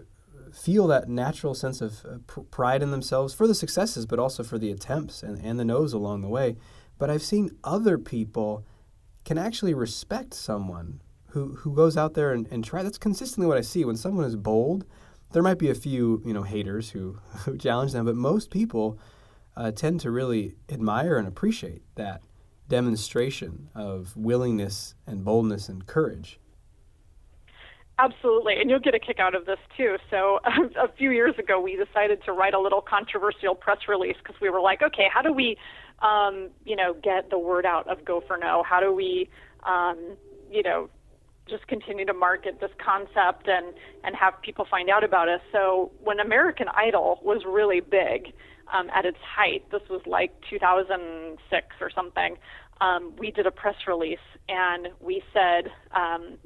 feel 0.52 0.86
that 0.88 1.08
natural 1.08 1.54
sense 1.54 1.80
of 1.80 2.04
uh, 2.04 2.18
pr- 2.26 2.40
pride 2.40 2.82
in 2.82 2.90
themselves 2.90 3.34
for 3.34 3.46
the 3.46 3.54
successes, 3.54 4.04
but 4.04 4.18
also 4.18 4.42
for 4.42 4.58
the 4.58 4.70
attempts 4.70 5.22
and, 5.22 5.38
and 5.44 5.58
the 5.58 5.64
no's 5.64 5.92
along 5.92 6.22
the 6.22 6.28
way. 6.28 6.56
But 6.98 7.10
I've 7.10 7.22
seen 7.22 7.56
other 7.62 7.98
people 7.98 8.64
can 9.24 9.38
actually 9.38 9.74
respect 9.74 10.34
someone 10.34 11.00
who, 11.34 11.56
who 11.56 11.74
goes 11.74 11.96
out 11.96 12.14
there 12.14 12.32
and, 12.32 12.46
and 12.50 12.64
try. 12.64 12.82
That's 12.84 12.96
consistently 12.96 13.48
what 13.48 13.58
I 13.58 13.60
see. 13.60 13.84
When 13.84 13.96
someone 13.96 14.24
is 14.24 14.36
bold, 14.36 14.84
there 15.32 15.42
might 15.42 15.58
be 15.58 15.68
a 15.68 15.74
few 15.74 16.22
you 16.24 16.32
know 16.32 16.44
haters 16.44 16.90
who, 16.90 17.18
who 17.44 17.58
challenge 17.58 17.92
them, 17.92 18.06
but 18.06 18.14
most 18.16 18.50
people 18.50 18.98
uh, 19.56 19.72
tend 19.72 20.00
to 20.00 20.10
really 20.10 20.54
admire 20.70 21.18
and 21.18 21.28
appreciate 21.28 21.82
that 21.96 22.22
demonstration 22.68 23.68
of 23.74 24.16
willingness 24.16 24.94
and 25.06 25.24
boldness 25.24 25.68
and 25.68 25.86
courage. 25.86 26.38
Absolutely, 27.98 28.54
and 28.60 28.70
you'll 28.70 28.80
get 28.80 28.94
a 28.94 29.00
kick 29.00 29.18
out 29.18 29.34
of 29.34 29.44
this 29.44 29.58
too. 29.76 29.96
So, 30.10 30.38
a 30.80 30.88
few 30.96 31.10
years 31.10 31.34
ago, 31.38 31.60
we 31.60 31.76
decided 31.76 32.22
to 32.26 32.32
write 32.32 32.54
a 32.54 32.60
little 32.60 32.80
controversial 32.80 33.56
press 33.56 33.78
release 33.88 34.16
because 34.22 34.40
we 34.40 34.50
were 34.50 34.60
like, 34.60 34.82
okay, 34.82 35.08
how 35.12 35.22
do 35.22 35.32
we, 35.32 35.56
um, 36.00 36.50
you 36.64 36.76
know, 36.76 36.94
get 36.94 37.30
the 37.30 37.38
word 37.38 37.66
out 37.66 37.88
of 37.88 38.04
Go 38.04 38.22
for 38.24 38.36
No? 38.36 38.62
How 38.62 38.78
do 38.78 38.92
we, 38.92 39.28
um, 39.64 40.16
you 40.48 40.62
know, 40.62 40.88
just 41.48 41.66
continue 41.66 42.04
to 42.06 42.14
market 42.14 42.60
this 42.60 42.70
concept 42.84 43.48
and 43.48 43.74
and 44.02 44.16
have 44.16 44.40
people 44.42 44.66
find 44.70 44.88
out 44.88 45.04
about 45.04 45.28
us? 45.28 45.40
So, 45.52 45.92
when 46.02 46.20
American 46.20 46.68
Idol 46.68 47.20
was 47.22 47.42
really 47.46 47.80
big 47.80 48.32
um, 48.72 48.90
at 48.94 49.04
its 49.04 49.18
height, 49.18 49.64
this 49.70 49.82
was 49.88 50.00
like 50.06 50.32
2006 50.48 51.66
or 51.80 51.90
something. 51.90 52.36
Um, 52.80 53.14
we 53.18 53.30
did 53.30 53.46
a 53.46 53.50
press 53.50 53.76
release 53.86 54.18
and 54.48 54.88
we 55.00 55.22
said 55.32 55.70
um, 55.92 56.38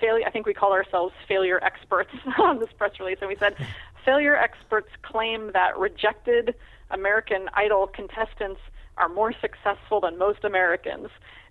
failure. 0.00 0.26
I 0.26 0.30
think 0.30 0.46
we 0.46 0.54
call 0.54 0.72
ourselves 0.72 1.14
failure 1.26 1.58
experts 1.62 2.10
on 2.38 2.58
this 2.60 2.70
press 2.76 2.92
release, 3.00 3.18
and 3.20 3.28
we 3.28 3.36
said 3.36 3.54
failure 4.04 4.36
experts 4.36 4.88
claim 5.02 5.50
that 5.52 5.78
rejected 5.78 6.54
American 6.90 7.48
Idol 7.54 7.86
contestants 7.86 8.60
are 8.96 9.08
more 9.08 9.32
successful 9.40 10.00
than 10.00 10.18
most 10.18 10.44
Americans. 10.44 11.08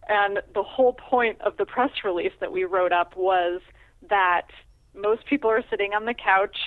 And 0.10 0.40
the 0.54 0.64
whole 0.64 0.94
point 0.94 1.40
of 1.42 1.56
the 1.58 1.66
press 1.66 1.92
release 2.04 2.34
that 2.40 2.52
we 2.52 2.66
wrote 2.66 2.92
up 2.92 3.16
was 3.16 3.62
that 4.10 4.48
most 4.96 5.26
people 5.28 5.50
are 5.50 5.64
sitting 5.70 5.94
on 5.94 6.06
the 6.06 6.16
couch 6.16 6.58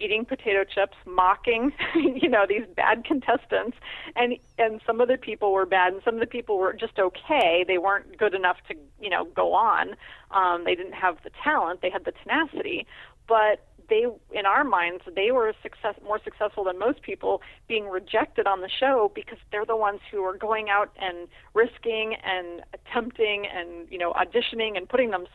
eating 0.00 0.24
potato 0.24 0.64
chips, 0.64 0.96
mocking, 1.06 1.72
you 1.94 2.28
know, 2.28 2.46
these 2.48 2.64
bad 2.76 3.04
contestants, 3.04 3.76
and 4.16 4.36
and 4.58 4.80
some 4.86 5.00
of 5.00 5.08
the 5.08 5.16
people 5.16 5.52
were 5.52 5.66
bad, 5.66 5.92
and 5.92 6.02
some 6.04 6.14
of 6.14 6.20
the 6.20 6.26
people 6.26 6.58
were 6.58 6.72
just 6.72 6.98
okay. 6.98 7.64
They 7.66 7.78
weren't 7.78 8.16
good 8.16 8.34
enough 8.34 8.58
to, 8.68 8.76
you 9.00 9.10
know, 9.10 9.24
go 9.24 9.54
on. 9.54 9.96
Um, 10.30 10.64
they 10.64 10.74
didn't 10.74 10.94
have 10.94 11.18
the 11.24 11.30
talent. 11.42 11.82
They 11.82 11.90
had 11.90 12.04
the 12.04 12.12
tenacity, 12.22 12.86
but 13.26 13.66
they, 13.88 14.06
in 14.32 14.46
our 14.46 14.64
minds, 14.64 15.02
they 15.14 15.30
were 15.30 15.52
success 15.62 15.94
more 16.04 16.20
successful 16.22 16.64
than 16.64 16.78
most 16.78 17.02
people 17.02 17.42
being 17.68 17.88
rejected 17.88 18.46
on 18.46 18.60
the 18.60 18.68
show 18.68 19.10
because 19.14 19.38
they're 19.50 19.66
the 19.66 19.76
ones 19.76 20.00
who 20.10 20.22
are 20.22 20.36
going 20.36 20.68
out 20.68 20.90
and 21.00 21.28
risking 21.54 22.16
and 22.24 22.62
attempting 22.74 23.46
and 23.46 23.90
you 23.90 23.98
know 23.98 24.12
auditioning 24.12 24.76
and 24.76 24.88
putting 24.88 25.10
them 25.10 25.26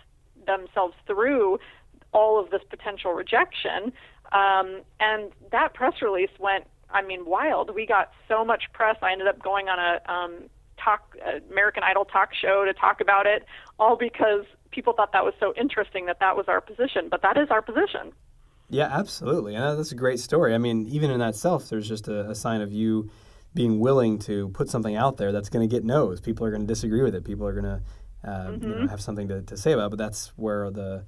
themselves 0.46 0.94
through 1.08 1.58
all 2.12 2.40
of 2.40 2.52
this 2.52 2.62
potential 2.70 3.14
rejection 3.14 3.92
um, 4.34 4.82
and 5.00 5.32
that 5.52 5.74
press 5.74 5.94
release 6.02 6.32
went, 6.40 6.66
I 6.90 7.02
mean, 7.04 7.26
wild. 7.26 7.74
We 7.74 7.86
got 7.86 8.12
so 8.28 8.44
much 8.44 8.64
press. 8.74 8.98
I 9.02 9.12
ended 9.12 9.28
up 9.28 9.42
going 9.42 9.68
on 9.70 9.80
a 9.80 10.12
um, 10.12 10.50
talk, 10.84 11.16
American 11.52 11.84
Idol 11.84 12.06
talk 12.06 12.30
show 12.34 12.66
to 12.66 12.74
talk 12.74 13.00
about 13.00 13.28
it, 13.28 13.46
all 13.80 13.96
because 13.96 14.46
people 14.72 14.94
thought 14.94 15.12
that 15.14 15.24
was 15.24 15.36
so 15.40 15.54
interesting 15.56 16.08
that 16.08 16.20
that 16.20 16.36
was 16.36 16.46
our 16.48 16.62
position. 16.62 17.10
But 17.10 17.22
that 17.22 17.38
is 17.38 17.50
our 17.52 17.62
position. 17.62 18.12
Yeah, 18.74 18.88
absolutely. 18.92 19.56
And 19.56 19.78
that's 19.78 19.92
a 19.92 19.96
great 19.96 20.20
story. 20.20 20.56
I 20.56 20.58
mean, 20.58 20.88
even 20.88 21.12
in 21.12 21.20
that 21.20 21.36
self, 21.36 21.70
there's 21.70 21.88
just 21.88 22.08
a, 22.08 22.32
a 22.32 22.36
sign 22.36 22.62
of 22.62 22.74
you 22.74 23.10
being 23.54 23.80
willing 23.80 24.18
to 24.18 24.50
put 24.50 24.70
something 24.70 24.96
out 24.96 25.18
there 25.18 25.32
that's 25.32 25.50
going 25.50 25.68
to 25.68 25.74
get 25.74 25.84
no's. 25.84 26.20
People 26.20 26.46
are 26.46 26.50
going 26.50 26.62
to 26.62 26.68
disagree 26.68 27.04
with 27.04 27.14
it. 27.14 27.24
People 27.24 27.46
are 27.46 27.54
going 27.54 27.66
to 27.66 27.82
uh, 28.26 28.30
mm-hmm. 28.30 28.64
you 28.64 28.76
know, 28.76 28.88
have 28.88 29.02
something 29.02 29.28
to, 29.28 29.42
to 29.44 29.58
say 29.58 29.74
about 29.74 29.88
it. 29.88 29.90
But 29.92 30.00
that's 30.00 30.34
where 30.36 30.72
the 30.72 31.06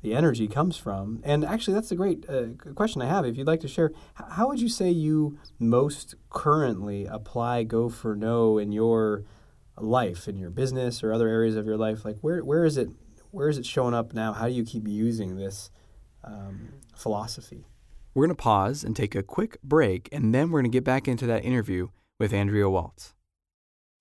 the 0.00 0.14
energy 0.14 0.46
comes 0.46 0.76
from. 0.76 1.20
And 1.24 1.44
actually, 1.44 1.74
that's 1.74 1.90
a 1.90 1.96
great 1.96 2.24
uh, 2.28 2.48
question 2.74 3.02
I 3.02 3.06
have. 3.06 3.24
If 3.26 3.36
you'd 3.36 3.48
like 3.48 3.60
to 3.60 3.68
share, 3.68 3.90
how 4.14 4.46
would 4.46 4.60
you 4.60 4.68
say 4.68 4.90
you 4.90 5.38
most 5.58 6.14
currently 6.30 7.06
apply 7.06 7.64
Go 7.64 7.88
for 7.88 8.14
No 8.14 8.58
in 8.58 8.70
your 8.70 9.24
life, 9.76 10.28
in 10.28 10.36
your 10.36 10.50
business 10.50 11.02
or 11.02 11.12
other 11.12 11.26
areas 11.26 11.56
of 11.56 11.66
your 11.66 11.76
life? 11.76 12.04
Like, 12.04 12.18
where 12.20 12.44
where 12.44 12.64
is 12.64 12.76
it 12.76 12.90
where 13.32 13.48
is 13.48 13.58
it 13.58 13.66
showing 13.66 13.94
up 13.94 14.14
now? 14.14 14.32
How 14.32 14.46
do 14.46 14.52
you 14.52 14.64
keep 14.64 14.86
using 14.86 15.36
this 15.36 15.70
um, 16.22 16.74
philosophy? 16.98 17.66
We're 18.14 18.26
going 18.26 18.36
to 18.36 18.42
pause 18.42 18.84
and 18.84 18.96
take 18.96 19.14
a 19.14 19.22
quick 19.22 19.58
break, 19.62 20.08
and 20.12 20.34
then 20.34 20.50
we're 20.50 20.60
going 20.60 20.70
to 20.70 20.76
get 20.76 20.84
back 20.84 21.06
into 21.06 21.26
that 21.26 21.44
interview 21.44 21.88
with 22.18 22.32
Andrea 22.32 22.68
Waltz. 22.68 23.14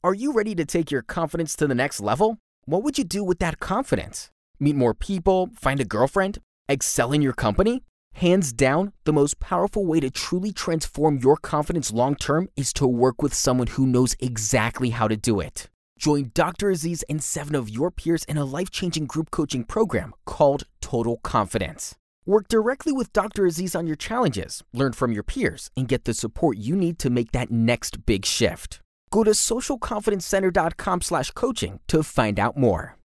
Are 0.03 0.13
you 0.13 0.33
ready 0.33 0.55
to 0.55 0.65
take 0.65 0.91
your 0.91 1.01
confidence 1.01 1.55
to 1.55 1.67
the 1.67 1.75
next 1.75 1.99
level? 1.99 2.37
What 2.65 2.83
would 2.83 2.97
you 2.97 3.03
do 3.03 3.23
with 3.23 3.39
that 3.39 3.59
confidence? 3.59 4.31
meet 4.59 4.75
more 4.75 4.93
people, 4.93 5.49
find 5.55 5.79
a 5.79 5.85
girlfriend, 5.85 6.39
excel 6.67 7.11
in 7.11 7.21
your 7.21 7.33
company? 7.33 7.83
Hands 8.13 8.51
down, 8.51 8.93
the 9.05 9.13
most 9.13 9.39
powerful 9.39 9.85
way 9.85 9.99
to 9.99 10.09
truly 10.09 10.51
transform 10.51 11.19
your 11.19 11.37
confidence 11.37 11.91
long 11.91 12.15
term 12.15 12.49
is 12.55 12.73
to 12.73 12.87
work 12.87 13.21
with 13.21 13.33
someone 13.33 13.67
who 13.67 13.85
knows 13.85 14.15
exactly 14.19 14.89
how 14.89 15.07
to 15.07 15.15
do 15.15 15.39
it. 15.39 15.69
Join 15.99 16.31
Dr. 16.33 16.69
Aziz 16.69 17.03
and 17.09 17.23
seven 17.23 17.55
of 17.55 17.69
your 17.69 17.91
peers 17.91 18.23
in 18.25 18.37
a 18.37 18.45
life 18.45 18.71
changing 18.71 19.05
group 19.05 19.29
coaching 19.31 19.63
program 19.63 20.13
called 20.25 20.63
Total 20.81 21.17
Confidence. 21.17 21.95
Work 22.27 22.49
directly 22.49 22.91
with 22.91 23.13
Dr. 23.13 23.45
Aziz 23.45 23.73
on 23.73 23.87
your 23.87 23.95
challenges, 23.95 24.61
learn 24.73 24.91
from 24.91 25.13
your 25.13 25.23
peers, 25.23 25.71
and 25.77 25.87
get 25.87 26.03
the 26.03 26.13
support 26.13 26.57
you 26.57 26.75
need 26.75 26.99
to 26.99 27.09
make 27.09 27.31
that 27.31 27.49
next 27.49 28.05
big 28.05 28.25
shift. 28.25 28.81
Go 29.11 29.23
to 29.23 29.31
socialconfidencecenter.com 29.31 31.03
slash 31.03 31.31
coaching 31.31 31.79
to 31.87 32.03
find 32.03 32.37
out 32.37 32.57
more. 32.57 32.97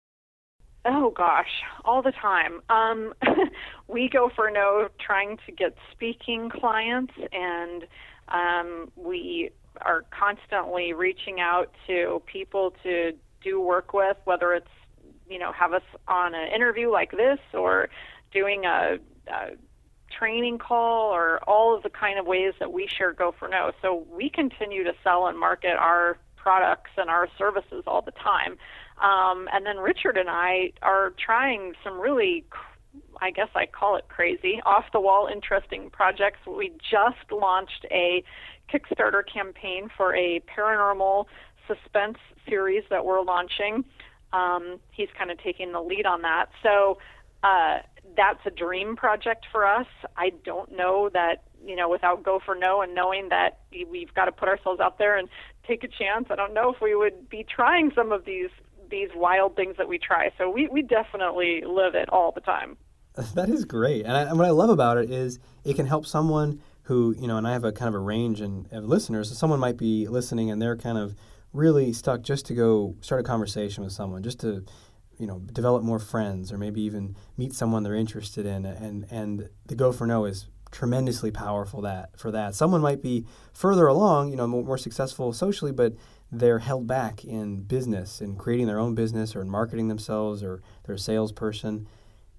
Oh 0.86 1.10
gosh, 1.10 1.50
all 1.84 2.00
the 2.00 2.12
time. 2.12 2.62
Um, 2.70 3.12
we 3.88 4.08
go 4.08 4.30
for 4.34 4.50
no 4.50 4.88
trying 4.98 5.36
to 5.44 5.52
get 5.52 5.76
speaking 5.92 6.48
clients, 6.48 7.12
and 7.30 7.86
um, 8.28 8.90
we 8.96 9.50
are 9.82 10.06
constantly 10.18 10.94
reaching 10.94 11.40
out 11.40 11.74
to 11.88 12.22
people 12.24 12.72
to 12.84 13.12
do 13.44 13.60
work 13.60 13.92
with, 13.92 14.16
whether 14.24 14.54
it's 14.54 14.66
you 15.28 15.38
know 15.38 15.52
have 15.52 15.74
us 15.74 15.82
on 16.08 16.34
an 16.34 16.50
interview 16.54 16.90
like 16.90 17.10
this 17.10 17.38
or 17.52 17.90
doing 18.32 18.64
a, 18.64 18.98
a 19.30 19.50
training 20.10 20.58
call 20.58 21.14
or 21.14 21.38
all 21.48 21.76
of 21.76 21.82
the 21.82 21.90
kind 21.90 22.18
of 22.18 22.26
ways 22.26 22.52
that 22.58 22.72
we 22.72 22.86
share 22.86 23.12
Go 23.12 23.32
for 23.38 23.48
No. 23.48 23.72
So 23.80 24.06
we 24.10 24.28
continue 24.28 24.84
to 24.84 24.92
sell 25.02 25.26
and 25.26 25.38
market 25.38 25.76
our 25.76 26.18
products 26.36 26.90
and 26.96 27.08
our 27.08 27.28
services 27.38 27.84
all 27.86 28.02
the 28.02 28.12
time. 28.12 28.56
Um, 29.00 29.48
and 29.52 29.64
then 29.64 29.78
Richard 29.78 30.16
and 30.16 30.28
I 30.28 30.72
are 30.82 31.14
trying 31.24 31.74
some 31.84 32.00
really, 32.00 32.44
I 33.20 33.30
guess 33.30 33.48
I 33.54 33.66
call 33.66 33.96
it 33.96 34.08
crazy, 34.08 34.60
off 34.66 34.84
the 34.92 35.00
wall, 35.00 35.28
interesting 35.32 35.90
projects. 35.90 36.38
We 36.46 36.72
just 36.78 37.30
launched 37.30 37.86
a 37.90 38.24
Kickstarter 38.72 39.22
campaign 39.26 39.88
for 39.96 40.14
a 40.14 40.40
paranormal 40.40 41.26
suspense 41.66 42.18
series 42.48 42.84
that 42.90 43.04
we're 43.04 43.22
launching. 43.22 43.84
Um, 44.32 44.78
he's 44.92 45.08
kind 45.16 45.30
of 45.30 45.38
taking 45.38 45.72
the 45.72 45.80
lead 45.80 46.06
on 46.06 46.22
that. 46.22 46.50
So 46.62 46.98
uh, 47.42 47.78
that's 48.16 48.40
a 48.46 48.50
dream 48.50 48.96
project 48.96 49.46
for 49.50 49.66
us. 49.66 49.86
I 50.16 50.30
don't 50.44 50.76
know 50.76 51.10
that 51.12 51.44
you 51.64 51.76
know 51.76 51.88
without 51.88 52.22
go 52.22 52.40
for 52.44 52.54
no 52.54 52.82
and 52.82 52.94
knowing 52.94 53.28
that 53.30 53.60
we've 53.90 54.12
got 54.14 54.26
to 54.26 54.32
put 54.32 54.48
ourselves 54.48 54.80
out 54.80 54.98
there 54.98 55.16
and 55.16 55.28
take 55.66 55.84
a 55.84 55.88
chance. 55.88 56.26
I 56.30 56.36
don't 56.36 56.54
know 56.54 56.72
if 56.72 56.80
we 56.80 56.94
would 56.94 57.28
be 57.28 57.44
trying 57.44 57.92
some 57.94 58.12
of 58.12 58.24
these 58.24 58.50
these 58.90 59.08
wild 59.14 59.56
things 59.56 59.76
that 59.78 59.88
we 59.88 59.98
try. 59.98 60.30
So 60.36 60.50
we, 60.50 60.68
we 60.68 60.82
definitely 60.82 61.62
live 61.66 61.94
it 61.94 62.08
all 62.10 62.32
the 62.32 62.40
time. 62.40 62.76
That 63.34 63.50
is 63.50 63.64
great. 63.64 64.06
And, 64.06 64.16
I, 64.16 64.22
and 64.22 64.38
what 64.38 64.46
I 64.46 64.50
love 64.50 64.70
about 64.70 64.96
it 64.96 65.10
is 65.10 65.40
it 65.64 65.74
can 65.74 65.84
help 65.84 66.06
someone 66.06 66.62
who, 66.84 67.14
you 67.18 67.26
know, 67.26 67.36
and 67.36 67.46
I 67.46 67.52
have 67.52 67.64
a 67.64 67.72
kind 67.72 67.88
of 67.88 67.94
a 67.94 67.98
range 67.98 68.40
in, 68.40 68.66
of 68.70 68.84
listeners. 68.84 69.28
So 69.28 69.34
someone 69.34 69.60
might 69.60 69.76
be 69.76 70.08
listening 70.08 70.50
and 70.50 70.62
they're 70.62 70.76
kind 70.76 70.96
of 70.96 71.14
really 71.52 71.92
stuck 71.92 72.22
just 72.22 72.46
to 72.46 72.54
go 72.54 72.96
start 73.00 73.20
a 73.20 73.24
conversation 73.24 73.84
with 73.84 73.92
someone, 73.92 74.22
just 74.22 74.40
to, 74.40 74.64
you 75.20 75.26
know, 75.26 75.38
develop 75.52 75.82
more 75.82 75.98
friends 75.98 76.50
or 76.50 76.58
maybe 76.58 76.80
even 76.80 77.14
meet 77.36 77.52
someone 77.52 77.82
they're 77.82 77.94
interested 77.94 78.46
in. 78.46 78.64
And, 78.64 79.06
and 79.10 79.50
the 79.66 79.76
Go 79.76 79.92
for 79.92 80.06
No 80.06 80.24
is 80.24 80.46
tremendously 80.70 81.30
powerful 81.30 81.82
that 81.82 82.18
for 82.18 82.30
that. 82.30 82.54
Someone 82.54 82.80
might 82.80 83.02
be 83.02 83.26
further 83.52 83.86
along, 83.86 84.30
you 84.30 84.36
know, 84.36 84.46
more, 84.46 84.64
more 84.64 84.78
successful 84.78 85.32
socially, 85.32 85.72
but 85.72 85.94
they're 86.32 86.60
held 86.60 86.86
back 86.86 87.24
in 87.24 87.62
business, 87.62 88.20
in 88.20 88.36
creating 88.36 88.66
their 88.66 88.78
own 88.78 88.94
business 88.94 89.36
or 89.36 89.42
in 89.42 89.50
marketing 89.50 89.88
themselves 89.88 90.42
or 90.42 90.62
they're 90.84 90.94
a 90.94 90.98
salesperson. 90.98 91.86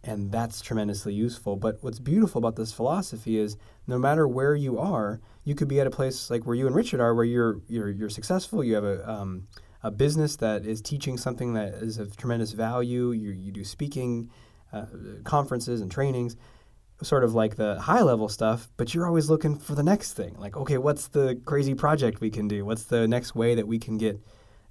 And 0.03 0.31
that's 0.31 0.61
tremendously 0.61 1.13
useful. 1.13 1.57
But 1.57 1.77
what's 1.81 1.99
beautiful 1.99 2.39
about 2.39 2.55
this 2.55 2.73
philosophy 2.73 3.37
is 3.37 3.57
no 3.85 3.99
matter 3.99 4.27
where 4.27 4.55
you 4.55 4.79
are, 4.79 5.21
you 5.43 5.53
could 5.53 5.67
be 5.67 5.79
at 5.79 5.85
a 5.85 5.91
place 5.91 6.31
like 6.31 6.47
where 6.47 6.55
you 6.55 6.65
and 6.65 6.75
Richard 6.75 6.99
are, 6.99 7.13
where 7.13 7.25
you're 7.25 7.61
you're, 7.67 7.89
you're 7.89 8.09
successful, 8.09 8.63
you 8.63 8.73
have 8.73 8.83
a 8.83 9.07
um, 9.07 9.47
a 9.83 9.91
business 9.91 10.35
that 10.37 10.65
is 10.65 10.81
teaching 10.81 11.17
something 11.17 11.53
that 11.53 11.73
is 11.75 11.97
of 11.97 12.15
tremendous 12.15 12.51
value. 12.51 13.11
You, 13.11 13.31
you 13.31 13.51
do 13.51 13.63
speaking, 13.63 14.29
uh, 14.71 14.85
conferences, 15.23 15.81
and 15.81 15.91
trainings, 15.91 16.35
sort 17.01 17.23
of 17.23 17.33
like 17.33 17.55
the 17.55 17.79
high 17.79 18.01
level 18.01 18.29
stuff, 18.29 18.69
but 18.77 18.93
you're 18.93 19.07
always 19.07 19.29
looking 19.29 19.57
for 19.57 19.75
the 19.75 19.83
next 19.83 20.13
thing. 20.13 20.35
Like, 20.37 20.55
okay, 20.55 20.77
what's 20.77 21.07
the 21.07 21.41
crazy 21.45 21.73
project 21.73 22.21
we 22.21 22.29
can 22.29 22.47
do? 22.47 22.63
What's 22.63 22.83
the 22.83 23.07
next 23.07 23.35
way 23.35 23.55
that 23.55 23.67
we 23.67 23.79
can 23.79 23.97
get 23.97 24.21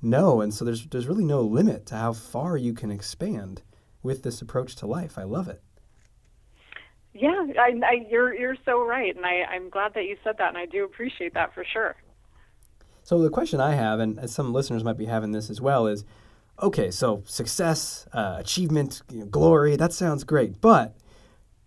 know? 0.01 0.41
And 0.41 0.55
so 0.55 0.65
there's, 0.65 0.87
there's 0.87 1.09
really 1.09 1.25
no 1.25 1.43
limit 1.43 1.87
to 1.87 1.97
how 1.97 2.13
far 2.13 2.57
you 2.57 2.73
can 2.73 2.91
expand 2.91 3.63
with 4.03 4.23
this 4.23 4.41
approach 4.41 4.77
to 4.77 4.87
life. 4.87 5.19
I 5.19 5.25
love 5.25 5.49
it. 5.49 5.63
Yeah, 7.13 7.45
I, 7.59 7.73
I, 7.85 8.07
you're 8.09 8.33
you're 8.33 8.57
so 8.65 8.87
right, 8.87 9.15
and 9.17 9.27
I, 9.27 9.43
I'm 9.51 9.69
glad 9.69 9.95
that 9.95 10.05
you 10.05 10.17
said 10.23 10.37
that, 10.39 10.49
and 10.51 10.57
I 10.57 10.67
do 10.67 10.85
appreciate 10.85 11.35
that 11.35 11.53
for 11.53 11.65
sure. 11.65 11.97
So 13.11 13.19
the 13.19 13.29
question 13.29 13.61
I 13.61 13.75
have, 13.75 13.99
and 13.99 14.31
some 14.31 14.53
listeners 14.53 14.85
might 14.85 14.97
be 14.97 15.07
having 15.07 15.33
this 15.33 15.51
as 15.51 15.61
well, 15.61 15.89
is 15.89 16.05
okay, 16.63 16.93
so 16.93 17.25
success, 17.27 18.07
uh, 18.13 18.37
achievement, 18.39 19.03
you 19.11 19.19
know, 19.19 19.27
glory, 19.27 19.75
that 19.75 19.93
sounds 19.93 20.23
great, 20.23 20.61
but 20.61 20.97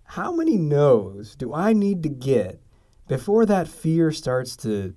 how 0.06 0.32
many 0.32 0.56
no's 0.56 1.36
do 1.36 1.54
I 1.54 1.74
need 1.74 2.02
to 2.04 2.08
get 2.08 2.62
before 3.10 3.46
that 3.46 3.68
fear 3.68 4.10
starts 4.14 4.56
to 4.56 4.96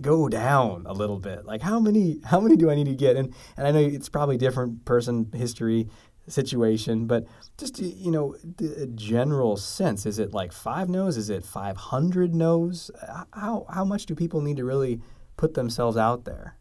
go 0.00 0.28
down 0.28 0.82
a 0.84 0.92
little 0.92 1.20
bit? 1.20 1.44
Like 1.44 1.62
how 1.62 1.78
many 1.78 2.18
how 2.24 2.40
many 2.40 2.56
do 2.56 2.68
I 2.68 2.74
need 2.74 2.86
to 2.86 2.96
get? 2.96 3.14
And 3.14 3.32
and 3.56 3.68
I 3.68 3.70
know 3.70 3.78
it's 3.78 4.08
probably 4.08 4.36
different 4.36 4.84
person 4.84 5.30
history 5.32 5.88
situation, 6.26 7.06
but 7.06 7.24
just 7.56 7.78
you 7.78 8.10
know, 8.10 8.34
the 8.42 8.88
general 8.96 9.56
sense 9.56 10.06
is 10.06 10.18
it 10.18 10.34
like 10.34 10.52
5 10.52 10.88
no's? 10.88 11.16
Is 11.16 11.30
it 11.30 11.44
500 11.44 12.34
no's? 12.34 12.90
How 13.32 13.64
how 13.70 13.84
much 13.84 14.06
do 14.06 14.16
people 14.16 14.40
need 14.40 14.56
to 14.56 14.64
really 14.64 15.00
put 15.36 15.54
themselves 15.54 15.96
out 15.96 16.24
there 16.24 16.56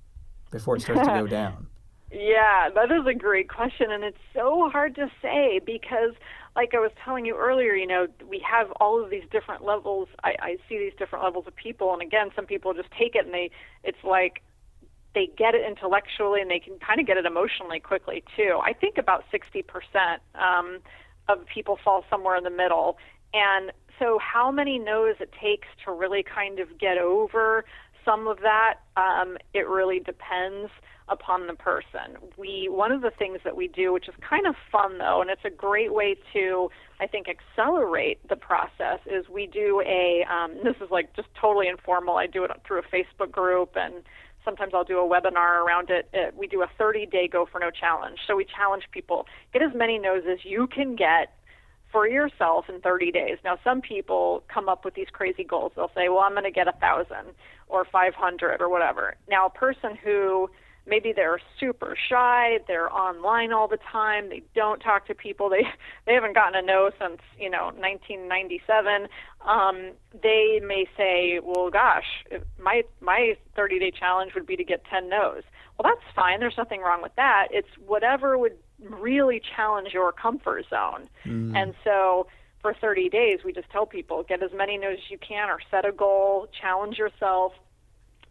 before 0.51 0.75
it 0.75 0.82
starts 0.82 1.08
to 1.08 1.13
go 1.13 1.27
down? 1.41 1.67
Yeah, 2.12 2.70
that 2.74 2.91
is 2.91 3.05
a 3.08 3.13
great 3.13 3.50
question, 3.50 3.91
and 3.91 4.03
it's 4.03 4.17
so 4.34 4.70
hard 4.70 4.96
to 4.96 5.12
say 5.22 5.60
because, 5.65 6.13
like 6.55 6.74
I 6.74 6.79
was 6.79 6.91
telling 7.03 7.25
you 7.25 7.36
earlier, 7.36 7.74
you 7.74 7.88
know, 7.88 8.08
we 8.29 8.39
have 8.50 8.72
all 8.79 9.03
of 9.03 9.10
these 9.10 9.24
different 9.32 9.65
levels. 9.65 10.08
I, 10.24 10.36
I 10.39 10.58
see 10.70 10.77
these 10.77 10.94
different 10.98 11.25
levels 11.25 11.46
of 11.48 11.55
people, 11.55 11.91
and 11.91 12.01
again, 12.01 12.29
some 12.36 12.46
people 12.46 12.74
just 12.74 12.89
take 12.98 13.15
it 13.15 13.25
and 13.25 13.34
they, 13.34 13.51
it's 13.84 14.03
like 14.03 14.44
they 15.13 15.29
get 15.38 15.55
it 15.55 15.67
intellectually 15.67 16.41
and 16.41 16.50
they 16.50 16.60
can 16.60 16.77
kind 16.79 17.00
of 17.00 17.08
get 17.08 17.17
it 17.17 17.25
emotionally 17.25 17.79
quickly 17.79 18.24
too. 18.36 18.60
I 18.63 18.74
think 18.74 18.98
about 18.98 19.24
60% 19.34 19.63
um, 20.36 20.79
of 21.27 21.46
people 21.48 21.79
fall 21.84 22.05
somewhere 22.10 22.38
in 22.38 22.44
the 22.44 22.50
middle, 22.50 22.98
and 23.34 23.72
so 24.00 24.20
how 24.20 24.51
many 24.51 24.77
no's 24.77 25.15
it 25.20 25.34
takes 25.41 25.67
to 25.84 25.91
really 25.91 26.24
kind 26.24 26.60
of 26.60 26.77
get 26.77 26.98
over 26.98 27.65
some 28.06 28.28
of 28.28 28.40
that, 28.42 28.76
um, 28.96 29.38
it 29.54 29.68
really 29.68 30.00
depends 30.00 30.70
upon 31.08 31.48
the 31.48 31.54
person. 31.54 32.18
We 32.38 32.68
one 32.70 32.92
of 32.92 33.02
the 33.02 33.12
things 33.12 33.40
that 33.44 33.56
we 33.56 33.68
do, 33.68 33.94
which 33.94 34.08
is 34.08 34.16
kind 34.28 34.48
of 34.48 34.56
fun 34.72 34.98
though, 34.98 35.22
and 35.22 35.30
it's 35.30 35.46
a 35.46 35.50
great 35.50 35.94
way 35.94 36.16
to 36.34 36.70
I 37.00 37.08
think 37.08 37.28
accelerate 37.28 38.28
the 38.28 38.36
process, 38.36 39.00
is 39.06 39.28
we 39.30 39.46
do 39.46 39.82
a 39.86 40.26
um, 40.32 40.56
this 40.64 40.76
is 40.82 40.90
like 40.92 41.16
just 41.16 41.28
totally 41.40 41.68
informal. 41.68 42.18
I 42.18 42.28
do 42.28 42.44
it 42.44 42.52
through 42.66 42.80
a 42.80 42.84
Facebook 42.84 43.32
group 43.32 43.72
and 43.76 44.04
sometimes 44.44 44.74
I'll 44.76 44.84
do 44.84 45.00
a 45.00 45.10
webinar 45.10 45.64
around 45.66 45.90
it. 45.90 46.08
it 46.14 46.36
we 46.36 46.48
do 46.48 46.62
a 46.62 46.70
30 46.78 47.08
day 47.08 47.28
go 47.28 47.48
for 47.52 47.60
no 47.60 47.72
challenge. 47.72 48.20
So 48.28 48.36
we 48.36 48.46
challenge 48.46 48.84
people 48.92 49.26
get 49.54 49.62
as 49.62 49.72
many 49.76 49.98
no's 49.98 50.24
as 50.32 50.40
you 50.44 50.68
can 50.68 50.96
get 50.96 51.34
for 51.96 52.06
yourself 52.06 52.66
in 52.68 52.82
30 52.82 53.10
days. 53.14 53.38
Now, 53.46 53.58
some 53.64 53.80
people 53.80 54.44
come 54.54 54.68
up 54.68 54.84
with 54.84 54.96
these 54.96 55.08
crazy 55.13 55.46
goals. 55.46 55.72
They'll 55.78 55.91
say, 55.96 56.10
"Well, 56.10 56.19
I'm 56.19 56.34
going 56.34 56.43
to 56.43 56.52
get 56.52 56.67
a 56.67 56.74
thousand 56.74 57.34
or 57.69 57.86
500 57.86 58.62
or 58.62 58.67
whatever." 58.67 59.15
Now, 59.30 59.46
a 59.46 59.50
person 59.50 59.96
who 59.96 60.50
maybe 60.86 61.13
they're 61.15 61.39
super 61.60 61.98
shy 62.10 62.60
they're 62.67 62.93
online 62.93 63.52
all 63.52 63.67
the 63.67 63.80
time 63.91 64.30
they 64.30 64.43
don't 64.54 64.82
talk 64.82 65.08
to 65.08 65.15
people 65.15 65.50
they 65.56 65.63
they 66.06 66.13
haven't 66.13 66.36
gotten 66.36 66.54
a 66.54 66.62
no 66.62 66.91
since 67.02 67.19
you 67.39 67.50
know 67.50 67.72
1997 67.78 69.08
um 69.48 69.93
they 70.22 70.62
may 70.63 70.86
say 70.96 71.39
well 71.43 71.72
gosh 71.72 72.06
my 72.60 72.84
my 73.02 73.36
30 73.56 73.80
day 73.80 73.89
challenge 73.89 74.36
would 74.36 74.46
be 74.46 74.56
to 74.56 74.63
get 74.63 74.86
10 74.86 75.10
no's 75.10 75.41
well 75.80 75.91
that's 75.91 76.15
fine 76.15 76.39
there's 76.39 76.54
nothing 76.56 76.82
wrong 76.82 77.02
with 77.02 77.15
that 77.15 77.48
it's 77.50 77.69
whatever 77.88 78.38
would 78.38 78.56
really 78.80 79.42
challenge 79.56 79.90
your 79.94 80.12
comfort 80.12 80.66
zone 80.70 81.08
mm. 81.26 81.56
and 81.56 81.74
so 81.84 82.28
for 82.62 82.74
30 82.74 83.10
days 83.10 83.40
we 83.46 83.54
just 83.54 83.70
tell 83.70 83.86
people 83.86 84.24
get 84.24 84.44
as 84.44 84.52
many 84.54 84.78
no's 84.78 84.98
as 84.98 85.12
you 85.12 85.18
can 85.18 85.50
or 85.50 85.60
set 85.72 85.86
a 85.86 85.92
goal 85.92 86.48
challenge 86.62 86.98
yourself 86.98 87.54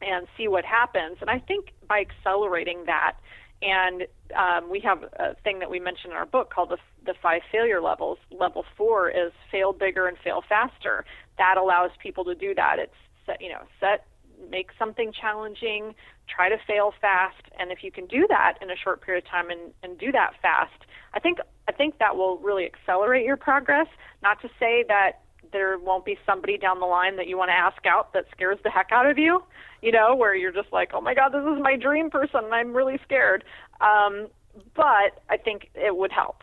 and 0.07 0.27
see 0.37 0.49
what 0.49 0.65
happens. 0.65 1.19
And 1.21 1.31
I 1.31 1.39
think 1.39 1.73
by 1.89 2.01
accelerating 2.01 2.85
that, 2.87 3.17
and 3.63 4.07
um, 4.37 4.71
we 4.71 4.81
have 4.81 5.05
a 5.15 5.35
thing 5.43 5.61
that 5.61 5.71
we 5.71 5.81
mentioned 5.81 6.13
in 6.13 6.17
our 6.17 6.27
book 6.27 6.53
called 6.53 6.71
the, 6.71 6.79
the 7.07 7.15
five 7.23 7.43
failure 7.51 7.81
levels. 7.81 8.19
Level 8.31 8.65
four 8.77 9.09
is 9.09 9.33
fail 9.51 9.73
bigger 9.73 10.07
and 10.07 10.19
fail 10.23 10.43
faster. 10.47 11.05
That 11.39 11.57
allows 11.57 11.91
people 12.03 12.25
to 12.25 12.35
do 12.35 12.55
that. 12.55 12.79
It's 12.79 12.95
set, 13.25 13.41
you 13.41 13.49
know, 13.49 13.63
set, 13.81 14.07
make 14.51 14.71
something 14.79 15.13
challenging, 15.19 15.95
try 16.29 16.49
to 16.49 16.57
fail 16.67 16.93
fast, 17.01 17.43
and 17.59 17.71
if 17.71 17.85
you 17.85 17.91
can 17.91 18.07
do 18.07 18.27
that 18.29 18.55
in 18.61 18.71
a 18.71 18.77
short 18.77 19.03
period 19.03 19.25
of 19.25 19.31
time 19.31 19.51
and, 19.51 19.73
and 19.83 19.99
do 19.99 20.11
that 20.13 20.33
fast, 20.41 20.85
I 21.13 21.21
think 21.21 21.39
I 21.69 21.73
think 21.73 21.99
that 21.99 22.17
will 22.17 22.39
really 22.39 22.65
accelerate 22.65 23.25
your 23.25 23.37
progress. 23.37 23.87
Not 24.23 24.41
to 24.43 24.49
say 24.59 24.85
that 24.89 25.21
there 25.53 25.79
won't 25.79 26.05
be 26.05 26.19
somebody 26.27 26.59
down 26.59 26.81
the 26.81 26.87
line 26.87 27.17
that 27.17 27.29
you 27.29 27.39
want 27.39 27.51
to 27.51 27.55
ask 27.55 27.87
out 27.87 28.13
that 28.13 28.25
scares 28.33 28.59
the 28.65 28.71
heck 28.71 28.91
out 28.91 29.09
of 29.09 29.19
you, 29.19 29.43
you 29.83 29.93
know, 29.93 30.15
where 30.15 30.35
you're 30.35 30.53
just 30.53 30.73
like, 30.73 30.91
oh 30.95 31.01
my 31.01 31.15
God, 31.15 31.29
this 31.31 31.45
is 31.45 31.63
my 31.63 31.77
dream 31.77 32.11
person, 32.11 32.45
and 32.45 32.55
I'm 32.55 32.75
really 32.75 32.99
scared. 33.05 33.45
Um, 33.81 34.29
but 34.75 35.23
I 35.29 35.37
think 35.37 35.71
it 35.75 35.97
would 35.97 36.13
help. 36.13 36.43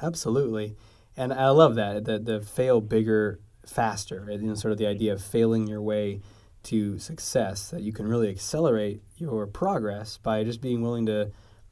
Absolutely. 0.00 0.76
And 1.16 1.32
I 1.32 1.50
love 1.50 1.74
that, 1.74 2.04
the, 2.04 2.18
the 2.18 2.40
fail 2.40 2.80
bigger, 2.80 3.40
faster, 3.66 4.26
you 4.30 4.38
know, 4.38 4.54
sort 4.54 4.72
of 4.72 4.78
the 4.78 4.86
idea 4.86 5.12
of 5.12 5.22
failing 5.22 5.66
your 5.66 5.82
way 5.82 6.20
to 6.64 6.98
success, 6.98 7.70
that 7.70 7.82
you 7.82 7.92
can 7.92 8.06
really 8.06 8.28
accelerate 8.28 9.02
your 9.16 9.46
progress 9.46 10.18
by 10.18 10.44
just 10.44 10.60
being 10.60 10.82
willing 10.82 11.06
to 11.06 11.30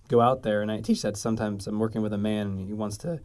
go 0.09 0.21
out 0.21 0.43
there. 0.43 0.63
And 0.63 0.71
I 0.71 0.81
teach 0.81 1.03
that 1.03 1.17
sometimes 1.17 1.67
I'm 1.67 1.79
working 1.79 2.03
with 2.03 2.13
a 2.13 2.19
man 2.19 2.47
and 2.47 2.67
he 2.67 2.73
wants 2.73 2.97
to 2.99 3.21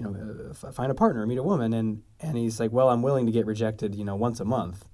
you 0.00 0.04
know, 0.04 0.50
uh, 0.50 0.72
find 0.72 0.90
a 0.90 0.94
partner, 0.94 1.26
meet 1.26 1.38
a 1.38 1.42
woman, 1.42 1.72
and 1.72 2.02
and 2.20 2.36
he's 2.36 2.58
like, 2.58 2.72
well, 2.72 2.88
I'm 2.88 3.02
willing 3.02 3.26
to 3.26 3.32
get 3.32 3.46
rejected, 3.46 3.94
you 3.94 4.04
know, 4.04 4.16
once 4.16 4.40
a 4.40 4.44
month. 4.44 4.88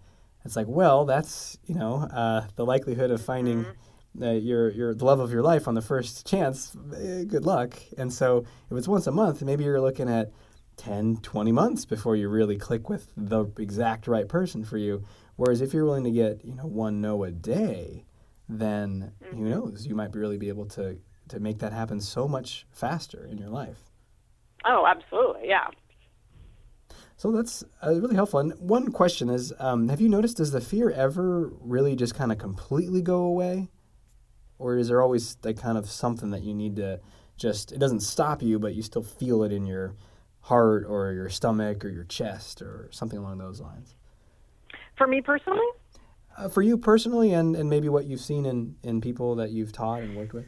It's 0.45 0.57
like, 0.57 0.67
well, 0.69 1.05
that's 1.05 1.59
you 1.67 1.75
know, 1.75 2.09
uh, 2.13 2.47
the 2.57 2.65
likelihood 2.65 3.11
of 3.11 3.23
finding 3.23 3.65
mm-hmm. 3.65 4.23
uh, 4.23 4.33
your 4.33 4.71
your 4.71 4.95
the 4.95 5.05
love 5.05 5.21
of 5.21 5.33
your 5.33 5.43
life 5.43 5.69
on 5.69 5.75
the 5.75 5.83
first 5.83 6.27
chance. 6.27 6.77
Eh, 6.97 7.25
good 7.25 7.45
luck. 7.45 7.77
And 7.99 8.13
so, 8.13 8.45
if 8.71 8.77
it's 8.77 8.89
once 8.89 9.07
a 9.07 9.13
month, 9.13 9.43
maybe 9.43 9.65
you're 9.65 9.81
looking 9.81 10.09
at 10.09 10.33
10, 10.77 11.19
20 11.19 11.53
months 11.53 11.85
before 11.85 12.17
you 12.17 12.29
really 12.29 12.57
click 12.57 12.89
with 12.89 13.13
the 13.17 13.47
exact 13.59 14.07
right 14.07 14.29
person 14.29 14.65
for 14.65 14.79
you. 14.79 15.05
Whereas 15.37 15.61
if 15.61 15.73
you're 15.73 15.85
willing 15.85 16.05
to 16.05 16.11
get 16.11 16.45
you 16.45 16.55
know 16.55 16.67
one 16.67 17.01
no 17.01 17.25
a 17.25 17.31
day, 17.31 18.05
then 18.49 19.13
mm-hmm. 19.23 19.37
who 19.37 19.49
knows? 19.49 19.87
You 19.87 19.95
might 19.95 20.15
really 20.15 20.39
be 20.39 20.49
able 20.49 20.67
to 20.67 20.99
to 21.29 21.41
make 21.41 21.59
that 21.59 21.73
happen 21.73 22.01
so 22.01 22.27
much 22.29 22.67
faster 22.71 23.27
in 23.31 23.39
your 23.39 23.51
life. 23.51 23.91
Oh, 24.65 24.87
absolutely, 24.87 25.49
yeah. 25.49 25.69
So 27.17 27.33
that's 27.33 27.65
uh, 27.85 27.95
really 27.95 28.15
helpful. 28.15 28.41
And 28.41 28.53
one 28.59 28.93
question 28.93 29.31
is, 29.31 29.53
um, 29.59 29.89
have 29.89 30.01
you 30.01 30.09
noticed 30.09 30.37
does 30.37 30.53
the 30.53 30.61
fear 30.61 30.91
ever 30.91 31.51
really 31.61 31.97
just 31.97 32.15
kind 32.15 32.31
of 32.31 32.39
completely 32.39 33.01
go 33.01 33.23
away, 33.23 33.69
or 34.59 34.77
is 34.77 34.89
there 34.89 35.03
always 35.03 35.37
like 35.43 35.59
kind 35.59 35.79
of 35.79 35.89
something 35.89 36.31
that 36.31 36.43
you 36.43 36.55
need 36.55 36.77
to 36.77 37.01
just 37.37 37.73
it 37.73 37.79
doesn't 37.79 38.01
stop 38.01 38.43
you, 38.43 38.59
but 38.59 38.75
you 38.75 38.83
still 38.83 39.03
feel 39.03 39.43
it 39.43 39.53
in 39.53 39.67
your 39.67 39.95
heart 40.41 40.85
or 40.89 41.13
your 41.13 41.29
stomach 41.29 41.85
or 41.85 41.89
your 41.89 42.05
chest 42.05 42.63
or 42.63 42.89
something 42.93 43.19
along 43.19 43.39
those 43.39 43.61
lines? 43.61 43.97
For 44.97 45.07
me 45.07 45.21
personally. 45.21 45.67
Uh, 46.37 46.49
for 46.49 46.63
you 46.63 46.77
personally, 46.77 47.33
and, 47.33 47.57
and 47.57 47.71
maybe 47.71 47.89
what 47.89 48.07
you've 48.07 48.21
seen 48.21 48.45
in, 48.45 48.77
in 48.83 49.01
people 49.01 49.35
that 49.37 49.51
you've 49.51 49.73
taught 49.73 50.03
and 50.03 50.17
worked 50.17 50.35
with. 50.35 50.47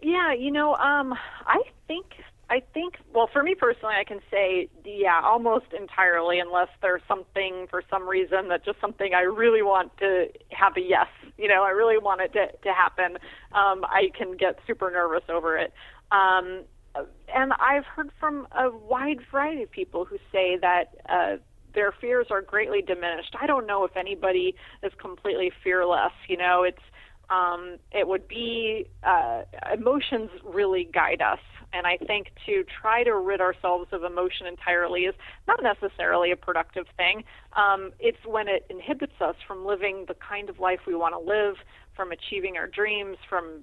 Yeah, 0.00 0.32
you 0.32 0.50
know, 0.50 0.74
um, 0.76 1.14
I 1.46 1.62
think 1.86 2.06
I 2.50 2.62
think, 2.72 2.96
well, 3.12 3.28
for 3.30 3.42
me 3.42 3.54
personally, 3.54 3.94
I 3.98 4.04
can 4.04 4.20
say, 4.30 4.68
yeah, 4.84 5.20
almost 5.22 5.66
entirely, 5.78 6.38
unless 6.38 6.68
there's 6.80 7.02
something 7.06 7.66
for 7.68 7.82
some 7.90 8.08
reason 8.08 8.48
that 8.48 8.64
just 8.64 8.80
something 8.80 9.12
I 9.12 9.22
really 9.22 9.60
want 9.62 9.94
to 9.98 10.28
have 10.50 10.76
a 10.76 10.80
yes. 10.80 11.08
You 11.36 11.48
know, 11.48 11.62
I 11.62 11.70
really 11.70 11.98
want 11.98 12.22
it 12.22 12.32
to, 12.32 12.46
to 12.62 12.72
happen. 12.72 13.18
Um, 13.52 13.84
I 13.84 14.10
can 14.16 14.36
get 14.36 14.58
super 14.66 14.90
nervous 14.90 15.24
over 15.28 15.58
it. 15.58 15.74
Um, 16.10 16.64
and 17.34 17.52
I've 17.60 17.84
heard 17.84 18.10
from 18.18 18.48
a 18.52 18.70
wide 18.70 19.18
variety 19.30 19.62
of 19.62 19.70
people 19.70 20.06
who 20.06 20.16
say 20.32 20.56
that 20.60 20.94
uh, 21.08 21.36
their 21.78 21.94
fears 22.00 22.26
are 22.28 22.42
greatly 22.42 22.82
diminished. 22.82 23.36
I 23.40 23.46
don't 23.46 23.64
know 23.64 23.84
if 23.84 23.96
anybody 23.96 24.56
is 24.82 24.90
completely 25.00 25.52
fearless. 25.62 26.10
You 26.28 26.36
know, 26.36 26.64
it's 26.64 26.82
um, 27.30 27.76
it 27.92 28.08
would 28.08 28.26
be 28.26 28.88
uh, 29.04 29.42
emotions 29.72 30.30
really 30.44 30.88
guide 30.92 31.22
us. 31.22 31.38
And 31.72 31.86
I 31.86 31.96
think 31.98 32.28
to 32.46 32.64
try 32.80 33.04
to 33.04 33.14
rid 33.14 33.40
ourselves 33.40 33.90
of 33.92 34.02
emotion 34.02 34.48
entirely 34.48 35.02
is 35.02 35.14
not 35.46 35.60
necessarily 35.62 36.32
a 36.32 36.36
productive 36.36 36.86
thing. 36.96 37.22
Um, 37.56 37.92
it's 38.00 38.18
when 38.26 38.48
it 38.48 38.66
inhibits 38.68 39.20
us 39.20 39.36
from 39.46 39.64
living 39.64 40.06
the 40.08 40.14
kind 40.14 40.50
of 40.50 40.58
life 40.58 40.80
we 40.84 40.96
want 40.96 41.14
to 41.14 41.20
live, 41.20 41.56
from 41.94 42.10
achieving 42.10 42.56
our 42.56 42.66
dreams, 42.66 43.18
from 43.28 43.62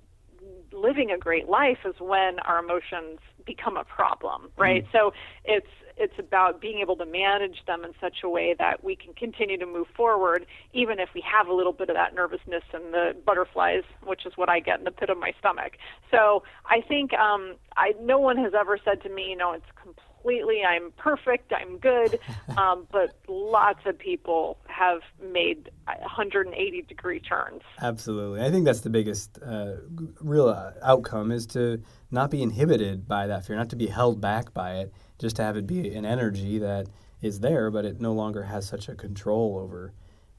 living 0.71 1.11
a 1.11 1.17
great 1.17 1.49
life 1.49 1.79
is 1.83 1.95
when 1.99 2.39
our 2.45 2.59
emotions 2.59 3.19
become 3.45 3.75
a 3.75 3.83
problem, 3.83 4.49
right? 4.57 4.85
Mm. 4.85 4.91
So 4.91 5.13
it's 5.43 5.67
it's 5.97 6.17
about 6.19 6.61
being 6.61 6.79
able 6.79 6.95
to 6.97 7.05
manage 7.05 7.63
them 7.67 7.83
in 7.83 7.93
such 8.01 8.17
a 8.23 8.29
way 8.29 8.55
that 8.57 8.83
we 8.83 8.95
can 8.95 9.13
continue 9.13 9.57
to 9.57 9.65
move 9.65 9.87
forward, 9.95 10.45
even 10.73 10.99
if 10.99 11.09
we 11.13 11.21
have 11.21 11.47
a 11.47 11.53
little 11.53 11.73
bit 11.73 11.89
of 11.89 11.95
that 11.95 12.13
nervousness 12.13 12.63
and 12.73 12.93
the 12.93 13.15
butterflies, 13.25 13.83
which 14.03 14.25
is 14.25 14.33
what 14.35 14.49
I 14.49 14.59
get 14.59 14.79
in 14.79 14.85
the 14.85 14.91
pit 14.91 15.09
of 15.09 15.17
my 15.17 15.31
stomach. 15.39 15.73
So 16.11 16.43
I 16.65 16.81
think 16.81 17.13
um, 17.13 17.55
I 17.77 17.93
no 18.01 18.19
one 18.19 18.37
has 18.37 18.53
ever 18.53 18.77
said 18.83 19.01
to 19.03 19.09
me, 19.09 19.29
you 19.29 19.37
know, 19.37 19.53
it's 19.53 19.65
completely. 19.81 20.63
I'm 20.67 20.91
perfect. 20.97 21.53
I'm 21.53 21.77
good. 21.77 22.19
Um, 22.57 22.87
but 22.89 23.17
lots 23.27 23.81
of 23.85 23.99
people 23.99 24.57
have 24.67 25.01
made 25.21 25.69
180 25.87 26.81
degree 26.83 27.19
turns. 27.19 27.63
Absolutely. 27.81 28.41
I 28.41 28.49
think 28.49 28.63
that's 28.63 28.79
the 28.79 28.89
biggest 28.89 29.39
uh, 29.45 29.73
real 30.21 30.47
uh, 30.47 30.71
outcome 30.81 31.33
is 31.33 31.45
to 31.47 31.81
not 32.11 32.31
be 32.31 32.41
inhibited 32.41 33.09
by 33.09 33.27
that 33.27 33.45
fear, 33.45 33.57
not 33.57 33.69
to 33.71 33.75
be 33.75 33.87
held 33.87 34.21
back 34.21 34.53
by 34.53 34.75
it, 34.75 34.93
just 35.19 35.35
to 35.37 35.43
have 35.43 35.57
it 35.57 35.65
be 35.65 35.93
an 35.93 36.05
energy 36.05 36.59
that 36.59 36.87
is 37.21 37.39
there, 37.39 37.71
but 37.71 37.85
it 37.85 37.99
no 37.99 38.13
longer 38.13 38.43
has 38.43 38.67
such 38.67 38.89
a 38.89 38.95
control 38.95 39.59
over 39.61 39.93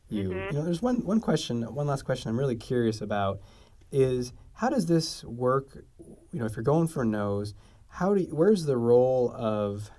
you. 0.09 0.31
Mm-hmm. 0.31 0.55
You 0.55 0.59
know, 0.59 0.65
there's 0.65 0.83
one 0.83 1.05
one 1.05 1.21
question, 1.21 1.63
one 1.63 1.87
last 1.87 2.03
question 2.03 2.29
I'm 2.31 2.39
really 2.39 2.57
curious 2.57 3.01
about 3.01 3.41
is 3.91 4.33
how 4.55 4.69
does 4.69 4.87
this 4.87 5.25
work? 5.25 5.85
You 6.33 6.41
know, 6.41 6.47
if 6.47 6.57
you're 6.57 6.63
going 6.63 6.89
for 6.89 7.05
no's, 7.05 7.55
how 7.89 8.15
do 8.15 8.23
you, 8.23 8.35
where's 8.35 8.65
the 8.65 8.77
role 8.77 9.33
of 9.35 9.91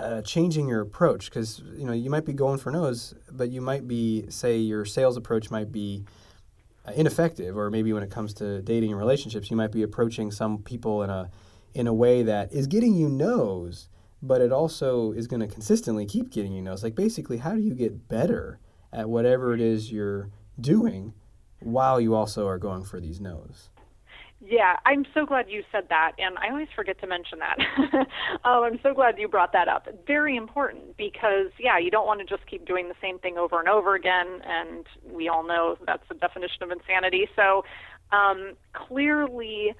uh, 0.00 0.22
changing 0.22 0.68
your 0.68 0.80
approach 0.80 1.26
because 1.26 1.60
you 1.76 1.84
know 1.84 1.92
you 1.92 2.10
might 2.10 2.24
be 2.24 2.32
going 2.32 2.58
for 2.58 2.70
no's, 2.70 3.14
but 3.30 3.50
you 3.50 3.60
might 3.60 3.88
be 3.88 4.24
say 4.28 4.56
your 4.56 4.84
sales 4.84 5.16
approach 5.16 5.50
might 5.50 5.72
be 5.72 6.04
uh, 6.86 6.92
ineffective, 6.92 7.56
or 7.56 7.70
maybe 7.70 7.92
when 7.92 8.02
it 8.02 8.10
comes 8.10 8.32
to 8.34 8.62
dating 8.62 8.90
and 8.90 8.98
relationships, 8.98 9.50
you 9.50 9.56
might 9.56 9.72
be 9.72 9.82
approaching 9.82 10.30
some 10.30 10.58
people 10.58 11.02
in 11.02 11.10
a 11.10 11.30
in 11.74 11.86
a 11.86 11.94
way 11.94 12.22
that 12.22 12.52
is 12.52 12.66
getting 12.66 12.94
you 12.94 13.08
no's, 13.08 13.88
but 14.22 14.40
it 14.40 14.52
also 14.52 15.12
is 15.12 15.26
going 15.26 15.40
to 15.40 15.46
consistently 15.46 16.06
keep 16.06 16.30
getting 16.30 16.52
you 16.52 16.62
no's. 16.62 16.82
Like 16.82 16.94
basically, 16.94 17.38
how 17.38 17.54
do 17.54 17.60
you 17.60 17.74
get 17.74 18.08
better 18.08 18.58
at 18.92 19.08
whatever 19.08 19.54
it 19.54 19.60
is 19.60 19.92
you're 19.92 20.30
doing 20.60 21.14
while 21.60 22.00
you 22.00 22.14
also 22.14 22.46
are 22.46 22.58
going 22.58 22.84
for 22.84 23.00
these 23.00 23.20
no's? 23.20 23.70
Yeah, 24.40 24.76
I'm 24.86 25.04
so 25.14 25.26
glad 25.26 25.46
you 25.48 25.64
said 25.72 25.88
that, 25.88 26.12
and 26.18 26.38
I 26.38 26.50
always 26.50 26.68
forget 26.74 27.00
to 27.00 27.08
mention 27.08 27.40
that. 27.40 27.58
um, 28.44 28.62
I'm 28.64 28.78
so 28.84 28.94
glad 28.94 29.18
you 29.18 29.26
brought 29.26 29.52
that 29.52 29.66
up. 29.66 29.88
Very 30.06 30.36
important 30.36 30.96
because, 30.96 31.50
yeah, 31.58 31.76
you 31.76 31.90
don't 31.90 32.06
want 32.06 32.20
to 32.20 32.26
just 32.26 32.46
keep 32.46 32.64
doing 32.64 32.88
the 32.88 32.94
same 33.02 33.18
thing 33.18 33.36
over 33.36 33.58
and 33.58 33.68
over 33.68 33.96
again, 33.96 34.40
and 34.46 34.86
we 35.12 35.28
all 35.28 35.44
know 35.44 35.76
that's 35.84 36.06
the 36.08 36.14
definition 36.14 36.62
of 36.62 36.70
insanity. 36.70 37.28
So, 37.34 37.64
um, 38.12 38.54
clearly, 38.74 39.74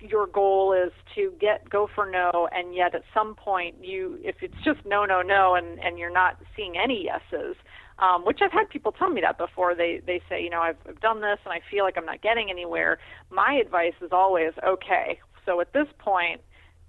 your 0.00 0.26
goal 0.26 0.72
is 0.72 0.92
to 1.14 1.32
get 1.40 1.68
go 1.68 1.88
for 1.94 2.08
no, 2.10 2.48
and 2.52 2.74
yet 2.74 2.94
at 2.94 3.02
some 3.14 3.34
point, 3.34 3.76
you, 3.82 4.18
if 4.22 4.36
it's 4.42 4.56
just 4.64 4.80
no, 4.84 5.04
no, 5.04 5.22
no, 5.22 5.54
and 5.54 5.78
and 5.80 5.98
you're 5.98 6.12
not 6.12 6.40
seeing 6.54 6.74
any 6.76 7.04
yeses, 7.04 7.56
um, 7.98 8.24
which 8.24 8.40
I've 8.42 8.52
had 8.52 8.68
people 8.68 8.92
tell 8.92 9.10
me 9.10 9.20
that 9.20 9.38
before. 9.38 9.74
They 9.74 10.00
they 10.06 10.20
say, 10.28 10.42
you 10.42 10.50
know, 10.50 10.60
I've, 10.60 10.76
I've 10.88 11.00
done 11.00 11.20
this 11.20 11.38
and 11.44 11.52
I 11.52 11.60
feel 11.70 11.84
like 11.84 11.96
I'm 11.96 12.06
not 12.06 12.22
getting 12.22 12.50
anywhere. 12.50 12.98
My 13.30 13.54
advice 13.54 13.94
is 14.02 14.10
always, 14.12 14.52
okay, 14.66 15.20
so 15.44 15.60
at 15.60 15.72
this 15.72 15.86
point, 15.98 16.40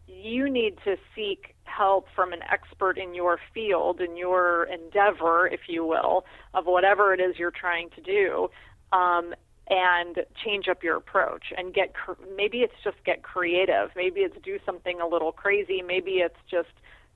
you 0.07 0.49
need 0.49 0.77
to 0.85 0.95
seek 1.15 1.55
help 1.65 2.07
from 2.15 2.33
an 2.33 2.39
expert 2.51 2.97
in 2.97 3.13
your 3.13 3.39
field, 3.53 4.01
in 4.01 4.17
your 4.17 4.63
endeavor, 4.65 5.47
if 5.47 5.61
you 5.67 5.85
will, 5.85 6.25
of 6.53 6.65
whatever 6.65 7.13
it 7.13 7.19
is 7.19 7.37
you're 7.37 7.51
trying 7.51 7.89
to 7.91 8.01
do. 8.01 8.47
Um, 8.91 9.33
and 9.69 10.19
change 10.43 10.67
up 10.67 10.83
your 10.83 10.95
approach 10.95 11.51
and 11.57 11.73
get 11.73 11.93
maybe 12.35 12.59
it's 12.59 12.73
just 12.83 12.97
get 13.05 13.21
creative 13.23 13.89
maybe 13.95 14.21
it's 14.21 14.37
do 14.43 14.59
something 14.65 15.01
a 15.01 15.07
little 15.07 15.31
crazy 15.31 15.81
maybe 15.81 16.19
it's 16.19 16.39
just 16.49 16.69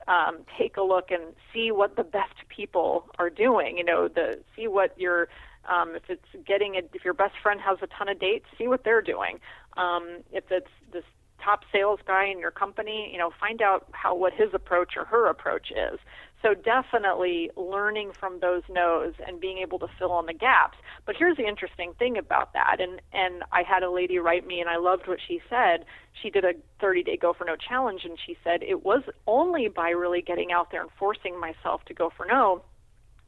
um, 0.08 0.38
take 0.58 0.76
a 0.76 0.82
look 0.82 1.10
and 1.10 1.22
see 1.52 1.70
what 1.70 1.96
the 1.96 2.04
best 2.04 2.34
people 2.48 3.06
are 3.18 3.30
doing. 3.30 3.78
You 3.78 3.84
know, 3.84 4.08
the 4.08 4.40
see 4.56 4.68
what 4.68 4.98
your 4.98 5.28
um, 5.68 5.94
if 5.94 6.02
it's 6.08 6.46
getting 6.46 6.76
a, 6.76 6.80
if 6.92 7.04
your 7.04 7.14
best 7.14 7.34
friend 7.42 7.60
has 7.60 7.78
a 7.82 7.86
ton 7.86 8.08
of 8.08 8.18
dates, 8.18 8.46
see 8.58 8.66
what 8.66 8.84
they're 8.84 9.02
doing. 9.02 9.38
Um, 9.76 10.18
if 10.32 10.44
it's 10.50 10.70
this 10.92 11.04
top 11.42 11.64
sales 11.72 12.00
guy 12.06 12.26
in 12.26 12.38
your 12.38 12.50
company, 12.50 13.10
you 13.12 13.18
know, 13.18 13.30
find 13.38 13.62
out 13.62 13.86
how 13.92 14.14
what 14.14 14.32
his 14.32 14.48
approach 14.52 14.94
or 14.96 15.04
her 15.04 15.28
approach 15.28 15.70
is. 15.70 15.98
So 16.42 16.54
definitely 16.54 17.50
learning 17.56 18.12
from 18.18 18.40
those 18.40 18.62
no's 18.68 19.14
and 19.24 19.40
being 19.40 19.58
able 19.58 19.78
to 19.78 19.86
fill 19.98 20.18
in 20.18 20.26
the 20.26 20.34
gaps. 20.34 20.76
But 21.06 21.14
here's 21.16 21.36
the 21.36 21.46
interesting 21.46 21.92
thing 21.98 22.18
about 22.18 22.52
that, 22.52 22.76
and 22.80 23.00
and 23.12 23.44
I 23.52 23.62
had 23.62 23.82
a 23.82 23.90
lady 23.90 24.18
write 24.18 24.46
me, 24.46 24.60
and 24.60 24.68
I 24.68 24.76
loved 24.76 25.06
what 25.06 25.18
she 25.26 25.40
said. 25.48 25.84
She 26.20 26.30
did 26.30 26.44
a 26.44 26.52
30-day 26.82 27.16
go 27.16 27.32
for 27.32 27.44
no 27.44 27.56
challenge, 27.56 28.02
and 28.04 28.18
she 28.26 28.36
said 28.42 28.62
it 28.62 28.84
was 28.84 29.02
only 29.26 29.68
by 29.68 29.90
really 29.90 30.20
getting 30.20 30.52
out 30.52 30.70
there 30.70 30.82
and 30.82 30.90
forcing 30.98 31.38
myself 31.38 31.84
to 31.86 31.94
go 31.94 32.10
for 32.16 32.26
no 32.26 32.62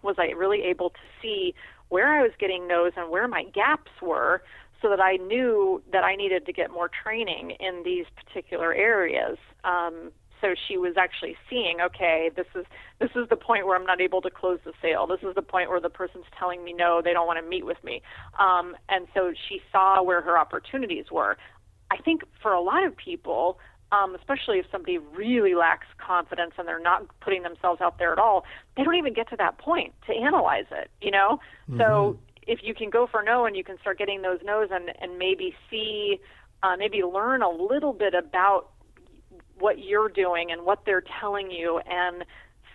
was 0.02 0.16
I 0.18 0.26
really 0.36 0.62
able 0.62 0.90
to 0.90 1.00
see 1.22 1.54
where 1.88 2.12
I 2.12 2.22
was 2.22 2.32
getting 2.38 2.68
no's 2.68 2.92
and 2.96 3.10
where 3.10 3.26
my 3.26 3.44
gaps 3.44 3.90
were 4.02 4.42
so 4.82 4.90
that 4.90 5.00
I 5.00 5.16
knew 5.16 5.82
that 5.92 6.04
I 6.04 6.14
needed 6.14 6.44
to 6.46 6.52
get 6.52 6.70
more 6.70 6.90
training 7.02 7.52
in 7.58 7.82
these 7.84 8.04
particular 8.14 8.74
areas. 8.74 9.38
Um, 9.64 10.12
so 10.44 10.54
she 10.68 10.76
was 10.76 10.94
actually 10.98 11.36
seeing, 11.48 11.80
okay, 11.80 12.30
this 12.36 12.46
is 12.54 12.66
this 13.00 13.08
is 13.16 13.28
the 13.30 13.36
point 13.36 13.66
where 13.66 13.76
I'm 13.76 13.86
not 13.86 14.00
able 14.00 14.20
to 14.20 14.30
close 14.30 14.58
the 14.64 14.74
sale. 14.82 15.06
This 15.06 15.20
is 15.22 15.34
the 15.34 15.42
point 15.42 15.70
where 15.70 15.80
the 15.80 15.88
person's 15.88 16.26
telling 16.38 16.62
me 16.62 16.74
no, 16.74 17.00
they 17.02 17.14
don't 17.14 17.26
want 17.26 17.42
to 17.42 17.48
meet 17.48 17.64
with 17.64 17.82
me. 17.82 18.02
Um, 18.38 18.76
and 18.90 19.06
so 19.14 19.32
she 19.48 19.62
saw 19.72 20.02
where 20.02 20.20
her 20.20 20.36
opportunities 20.36 21.06
were. 21.10 21.38
I 21.90 21.96
think 21.96 22.22
for 22.42 22.52
a 22.52 22.60
lot 22.60 22.84
of 22.84 22.94
people, 22.94 23.58
um, 23.90 24.14
especially 24.14 24.58
if 24.58 24.66
somebody 24.70 24.98
really 24.98 25.54
lacks 25.54 25.86
confidence 25.96 26.52
and 26.58 26.68
they're 26.68 26.78
not 26.78 27.06
putting 27.20 27.42
themselves 27.42 27.80
out 27.80 27.98
there 27.98 28.12
at 28.12 28.18
all, 28.18 28.44
they 28.76 28.84
don't 28.84 28.96
even 28.96 29.14
get 29.14 29.30
to 29.30 29.36
that 29.36 29.56
point 29.56 29.94
to 30.06 30.14
analyze 30.14 30.66
it. 30.70 30.90
You 31.00 31.10
know, 31.10 31.40
mm-hmm. 31.70 31.80
so 31.80 32.18
if 32.46 32.60
you 32.62 32.74
can 32.74 32.90
go 32.90 33.06
for 33.06 33.22
no 33.22 33.46
and 33.46 33.56
you 33.56 33.64
can 33.64 33.78
start 33.80 33.96
getting 33.96 34.20
those 34.20 34.40
no's 34.44 34.68
and 34.70 34.92
and 35.00 35.18
maybe 35.18 35.54
see, 35.70 36.20
uh, 36.62 36.76
maybe 36.76 37.02
learn 37.02 37.40
a 37.40 37.50
little 37.50 37.94
bit 37.94 38.12
about 38.12 38.68
what 39.58 39.78
you're 39.78 40.08
doing 40.08 40.50
and 40.50 40.64
what 40.64 40.84
they're 40.84 41.04
telling 41.20 41.50
you 41.50 41.78
and 41.78 42.24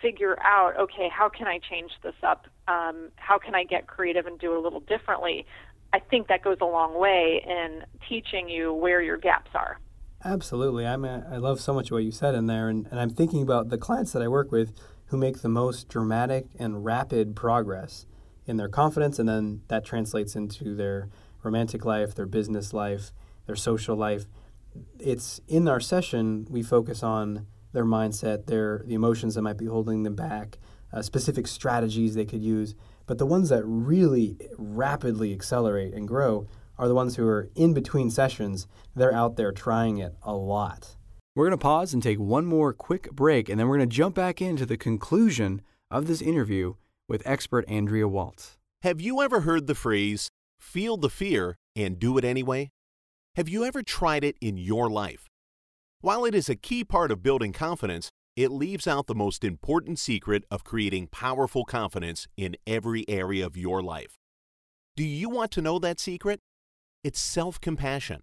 figure 0.00 0.38
out 0.40 0.78
okay 0.78 1.10
how 1.12 1.28
can 1.28 1.46
i 1.46 1.58
change 1.58 1.90
this 2.02 2.14
up? 2.22 2.46
Um, 2.68 3.10
how 3.16 3.38
can 3.38 3.54
i 3.54 3.64
get 3.64 3.86
creative 3.86 4.26
and 4.26 4.38
do 4.38 4.58
a 4.58 4.60
little 4.60 4.80
differently? 4.80 5.46
I 5.92 5.98
think 5.98 6.28
that 6.28 6.42
goes 6.42 6.58
a 6.60 6.66
long 6.66 6.98
way 6.98 7.42
in 7.46 7.82
teaching 8.08 8.48
you 8.48 8.72
where 8.72 9.02
your 9.02 9.16
gaps 9.16 9.50
are. 9.54 9.78
Absolutely. 10.24 10.86
I'm 10.86 11.04
a, 11.04 11.26
i 11.30 11.36
love 11.36 11.60
so 11.60 11.72
much 11.72 11.90
what 11.90 12.04
you 12.04 12.12
said 12.12 12.34
in 12.34 12.46
there 12.46 12.68
and, 12.68 12.86
and 12.90 13.00
i'm 13.00 13.10
thinking 13.10 13.42
about 13.42 13.68
the 13.68 13.78
clients 13.78 14.12
that 14.12 14.22
i 14.22 14.28
work 14.28 14.52
with 14.52 14.72
who 15.06 15.16
make 15.16 15.42
the 15.42 15.48
most 15.48 15.88
dramatic 15.88 16.46
and 16.58 16.84
rapid 16.84 17.34
progress 17.34 18.06
in 18.46 18.56
their 18.56 18.68
confidence 18.68 19.18
and 19.18 19.28
then 19.28 19.62
that 19.68 19.84
translates 19.84 20.36
into 20.36 20.74
their 20.74 21.08
romantic 21.42 21.84
life 21.84 22.14
their 22.14 22.26
business 22.26 22.72
life 22.72 23.12
their 23.46 23.56
social 23.56 23.96
life 23.96 24.26
it's 24.98 25.40
in 25.48 25.68
our 25.68 25.80
session 25.80 26.46
we 26.50 26.62
focus 26.62 27.02
on 27.02 27.46
their 27.72 27.84
mindset, 27.84 28.46
their 28.46 28.82
the 28.86 28.94
emotions 28.94 29.34
that 29.34 29.42
might 29.42 29.58
be 29.58 29.66
holding 29.66 30.02
them 30.02 30.14
back, 30.14 30.58
uh, 30.92 31.02
specific 31.02 31.46
strategies 31.46 32.14
they 32.14 32.24
could 32.24 32.42
use. 32.42 32.74
But 33.06 33.18
the 33.18 33.26
ones 33.26 33.48
that 33.48 33.64
really 33.64 34.36
rapidly 34.56 35.32
accelerate 35.32 35.94
and 35.94 36.06
grow 36.06 36.46
are 36.78 36.88
the 36.88 36.94
ones 36.94 37.16
who 37.16 37.26
are 37.26 37.50
in 37.54 37.74
between 37.74 38.10
sessions. 38.10 38.66
They're 38.94 39.14
out 39.14 39.36
there 39.36 39.52
trying 39.52 39.98
it 39.98 40.14
a 40.22 40.34
lot. 40.34 40.96
We're 41.36 41.46
going 41.46 41.58
to 41.58 41.62
pause 41.62 41.94
and 41.94 42.02
take 42.02 42.18
one 42.18 42.46
more 42.46 42.72
quick 42.72 43.12
break, 43.12 43.48
and 43.48 43.58
then 43.58 43.68
we're 43.68 43.76
going 43.76 43.88
to 43.88 43.96
jump 43.96 44.14
back 44.14 44.42
into 44.42 44.66
the 44.66 44.76
conclusion 44.76 45.62
of 45.90 46.06
this 46.06 46.22
interview 46.22 46.74
with 47.08 47.22
expert 47.24 47.64
Andrea 47.68 48.08
Waltz. 48.08 48.56
Have 48.82 49.00
you 49.00 49.20
ever 49.20 49.40
heard 49.40 49.66
the 49.66 49.74
phrase, 49.74 50.30
feel 50.58 50.96
the 50.96 51.10
fear 51.10 51.56
and 51.76 51.98
do 51.98 52.16
it 52.18 52.24
anyway? 52.24 52.70
Have 53.36 53.48
you 53.48 53.64
ever 53.64 53.84
tried 53.84 54.24
it 54.24 54.34
in 54.40 54.56
your 54.56 54.90
life? 54.90 55.28
While 56.00 56.24
it 56.24 56.34
is 56.34 56.48
a 56.48 56.56
key 56.56 56.82
part 56.82 57.12
of 57.12 57.22
building 57.22 57.52
confidence, 57.52 58.10
it 58.34 58.50
leaves 58.50 58.88
out 58.88 59.06
the 59.06 59.14
most 59.14 59.44
important 59.44 60.00
secret 60.00 60.42
of 60.50 60.64
creating 60.64 61.06
powerful 61.12 61.64
confidence 61.64 62.26
in 62.36 62.56
every 62.66 63.08
area 63.08 63.46
of 63.46 63.56
your 63.56 63.82
life. 63.82 64.16
Do 64.96 65.04
you 65.04 65.30
want 65.30 65.52
to 65.52 65.62
know 65.62 65.78
that 65.78 66.00
secret? 66.00 66.40
It's 67.04 67.20
self 67.20 67.60
compassion, 67.60 68.22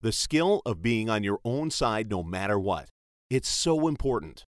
the 0.00 0.12
skill 0.12 0.62
of 0.64 0.80
being 0.80 1.10
on 1.10 1.22
your 1.22 1.40
own 1.44 1.70
side 1.70 2.08
no 2.08 2.22
matter 2.22 2.58
what. 2.58 2.88
It's 3.28 3.50
so 3.50 3.86
important. 3.86 4.46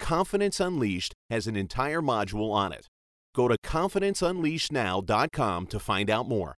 Confidence 0.00 0.58
Unleashed 0.58 1.14
has 1.30 1.46
an 1.46 1.54
entire 1.54 2.02
module 2.02 2.50
on 2.50 2.72
it. 2.72 2.88
Go 3.32 3.46
to 3.46 3.56
confidenceunleashednow.com 3.62 5.66
to 5.68 5.78
find 5.78 6.10
out 6.10 6.28
more. 6.28 6.56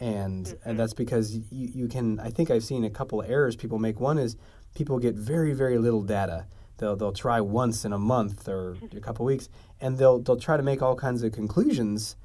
And 0.00 0.46
Mm-hmm. 0.46 0.68
and 0.68 0.78
that's 0.78 0.94
because 0.94 1.34
you, 1.34 1.44
you 1.50 1.88
can. 1.88 2.20
I 2.20 2.30
think 2.30 2.50
I've 2.50 2.64
seen 2.64 2.84
a 2.84 2.90
couple 2.90 3.20
of 3.20 3.28
errors 3.30 3.56
people 3.56 3.78
make. 3.78 4.00
One 4.00 4.18
is 4.18 4.36
people 4.74 4.98
get 4.98 5.14
very 5.14 5.52
very 5.52 5.78
little 5.78 6.02
data. 6.02 6.46
They'll 6.78 6.96
they'll 6.96 7.12
try 7.12 7.40
once 7.40 7.84
in 7.84 7.92
a 7.92 7.98
month 7.98 8.48
or 8.48 8.76
a 8.96 9.00
couple 9.00 9.24
weeks, 9.26 9.48
and 9.80 9.98
they'll 9.98 10.20
they'll 10.20 10.36
try 10.38 10.56
to 10.56 10.62
make 10.62 10.80
all 10.82 10.94
kinds 10.94 11.22
of 11.22 11.32
conclusions 11.32 12.16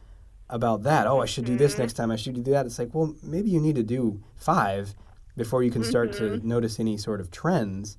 about 0.49 0.83
that. 0.83 1.07
Oh, 1.07 1.19
I 1.21 1.25
should 1.25 1.45
do 1.45 1.57
this 1.57 1.77
next 1.79 1.93
time. 1.93 2.11
I 2.11 2.15
should 2.15 2.35
do 2.43 2.51
that. 2.51 2.65
It's 2.67 2.77
like, 2.77 2.93
well, 2.93 3.15
maybe 3.23 3.49
you 3.49 3.59
need 3.59 3.75
to 3.75 3.83
do 3.83 4.21
five 4.35 4.93
before 5.35 5.63
you 5.63 5.71
can 5.71 5.83
start 5.83 6.13
to 6.13 6.37
notice 6.47 6.79
any 6.79 6.97
sort 6.97 7.19
of 7.19 7.31
trends. 7.31 7.97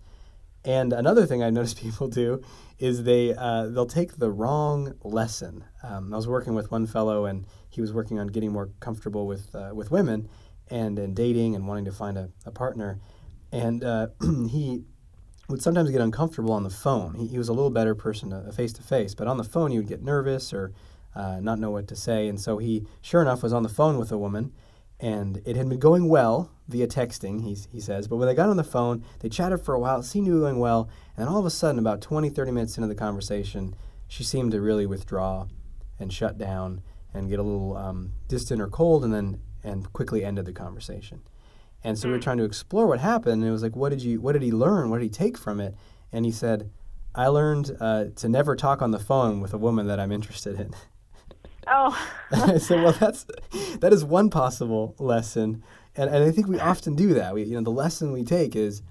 And 0.64 0.92
another 0.92 1.26
thing 1.26 1.42
I 1.42 1.50
notice 1.50 1.74
people 1.86 2.06
do 2.06 2.42
is 2.78 3.02
they 3.02 3.34
uh, 3.34 3.66
they'll 3.66 3.86
take 3.86 4.18
the 4.18 4.30
wrong 4.30 4.94
lesson. 5.02 5.64
Um, 5.82 6.12
I 6.12 6.16
was 6.16 6.28
working 6.28 6.54
with 6.54 6.70
one 6.70 6.86
fellow, 6.86 7.24
and 7.24 7.46
he 7.74 7.80
was 7.80 7.92
working 7.92 8.18
on 8.18 8.28
getting 8.28 8.52
more 8.52 8.70
comfortable 8.80 9.26
with 9.26 9.54
uh, 9.54 9.70
with 9.74 9.90
women 9.90 10.28
and 10.68 10.98
and 10.98 11.14
dating 11.14 11.54
and 11.54 11.66
wanting 11.66 11.84
to 11.84 11.92
find 11.92 12.16
a, 12.16 12.30
a 12.46 12.50
partner. 12.50 13.00
And 13.52 13.84
uh, 13.84 14.08
he 14.50 14.82
would 15.48 15.62
sometimes 15.62 15.90
get 15.90 16.00
uncomfortable 16.00 16.52
on 16.52 16.64
the 16.64 16.70
phone. 16.70 17.14
He, 17.14 17.26
he 17.26 17.38
was 17.38 17.48
a 17.48 17.52
little 17.52 17.70
better 17.70 17.94
person 17.94 18.52
face 18.52 18.72
to 18.74 18.82
face, 18.82 19.14
but 19.14 19.26
on 19.26 19.36
the 19.36 19.44
phone 19.44 19.70
he 19.70 19.76
would 19.76 19.88
get 19.88 20.02
nervous 20.02 20.52
or 20.52 20.72
uh, 21.14 21.40
not 21.40 21.58
know 21.58 21.70
what 21.70 21.88
to 21.88 21.96
say. 21.96 22.28
And 22.28 22.40
so 22.40 22.58
he, 22.58 22.86
sure 23.00 23.22
enough, 23.22 23.42
was 23.42 23.52
on 23.52 23.62
the 23.62 23.68
phone 23.68 23.98
with 23.98 24.10
a 24.10 24.18
woman, 24.18 24.52
and 24.98 25.42
it 25.44 25.56
had 25.56 25.68
been 25.68 25.78
going 25.78 26.08
well 26.08 26.50
via 26.68 26.86
texting, 26.86 27.42
he, 27.42 27.56
he 27.70 27.80
says. 27.80 28.08
But 28.08 28.16
when 28.16 28.26
they 28.26 28.34
got 28.34 28.48
on 28.48 28.56
the 28.56 28.64
phone, 28.64 29.04
they 29.20 29.28
chatted 29.28 29.60
for 29.60 29.74
a 29.74 29.80
while, 29.80 30.00
it 30.00 30.04
seemed 30.04 30.26
to 30.26 30.32
be 30.32 30.40
going 30.40 30.58
well, 30.58 30.88
and 31.16 31.28
all 31.28 31.38
of 31.38 31.46
a 31.46 31.50
sudden, 31.50 31.78
about 31.78 32.00
20, 32.00 32.30
30 32.30 32.50
minutes 32.50 32.76
into 32.76 32.88
the 32.88 32.94
conversation, 32.94 33.76
she 34.08 34.24
seemed 34.24 34.52
to 34.52 34.60
really 34.60 34.86
withdraw 34.86 35.46
and 35.98 36.12
shut 36.12 36.38
down 36.38 36.82
and 37.14 37.30
get 37.30 37.38
a 37.38 37.42
little 37.42 37.76
um, 37.76 38.12
distant 38.28 38.60
or 38.60 38.68
cold, 38.68 39.04
and 39.04 39.14
then 39.14 39.40
and 39.62 39.90
quickly 39.92 40.24
ended 40.24 40.44
the 40.44 40.52
conversation. 40.52 41.22
And 41.82 41.98
so 41.98 42.08
we 42.08 42.14
were 42.14 42.20
trying 42.20 42.38
to 42.38 42.44
explore 42.44 42.86
what 42.86 43.00
happened, 43.00 43.42
and 43.42 43.44
it 43.44 43.50
was 43.50 43.62
like, 43.62 43.76
what 43.76 43.90
did 43.90 44.02
you, 44.02 44.20
what 44.20 44.32
did 44.32 44.42
he 44.42 44.52
learn? 44.52 44.90
What 44.90 44.98
did 44.98 45.04
he 45.04 45.10
take 45.10 45.36
from 45.36 45.60
it? 45.60 45.74
And 46.12 46.24
he 46.24 46.32
said, 46.32 46.70
I 47.14 47.28
learned 47.28 47.76
uh, 47.78 48.06
to 48.16 48.28
never 48.28 48.56
talk 48.56 48.82
on 48.82 48.90
the 48.90 48.98
phone 48.98 49.40
with 49.40 49.52
a 49.52 49.58
woman 49.58 49.86
that 49.86 50.00
I'm 50.00 50.10
interested 50.10 50.58
in. 50.58 50.74
Oh, 51.66 51.96
I 52.32 52.58
said, 52.58 52.82
well, 52.82 52.92
that's 52.92 53.26
that 53.80 53.92
is 53.92 54.04
one 54.04 54.30
possible 54.30 54.94
lesson, 54.98 55.62
and, 55.96 56.10
and 56.10 56.24
I 56.24 56.30
think 56.30 56.48
we 56.48 56.58
often 56.72 56.94
do 56.94 57.14
that. 57.14 57.34
We, 57.34 57.44
you 57.44 57.54
know, 57.54 57.62
the 57.62 57.70
lesson 57.70 58.12
we 58.12 58.24
take 58.24 58.56
is, 58.56 58.82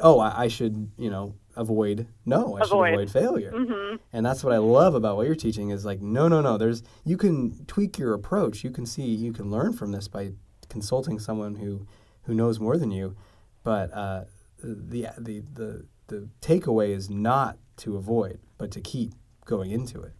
oh, 0.00 0.20
I, 0.20 0.44
I 0.44 0.48
should, 0.48 0.90
you 0.96 1.10
know, 1.10 1.34
avoid 1.56 2.06
no, 2.24 2.56
I 2.56 2.62
Avoid. 2.62 2.66
should 2.66 2.94
avoid 2.94 3.10
failure, 3.10 3.98
and 4.12 4.24
that's 4.26 4.44
what 4.44 4.52
I 4.52 4.58
love 4.58 4.94
about 4.94 5.16
what 5.16 5.26
you're 5.26 5.34
teaching 5.34 5.70
is 5.70 5.84
like, 5.84 6.00
no, 6.00 6.28
no, 6.28 6.40
no. 6.40 6.56
There's 6.58 6.82
you 7.04 7.16
can 7.16 7.64
tweak 7.66 7.98
your 7.98 8.14
approach. 8.14 8.62
You 8.64 8.70
can 8.70 8.86
see 8.86 9.02
you 9.04 9.32
can 9.32 9.50
learn 9.50 9.72
from 9.72 9.92
this 9.92 10.08
by 10.08 10.32
consulting 10.68 11.18
someone 11.18 11.56
who 11.56 11.86
who 12.24 12.34
knows 12.34 12.60
more 12.60 12.76
than 12.76 12.90
you, 12.90 13.16
but 13.62 13.92
uh, 13.92 14.24
the 14.62 15.08
the 15.18 15.42
the 15.54 15.86
the 16.08 16.28
takeaway 16.40 16.90
is 16.90 17.08
not 17.10 17.58
to 17.78 17.96
avoid, 17.96 18.38
but 18.58 18.70
to 18.72 18.80
keep 18.80 19.12
going 19.44 19.70
into 19.70 20.00
it. 20.02 20.12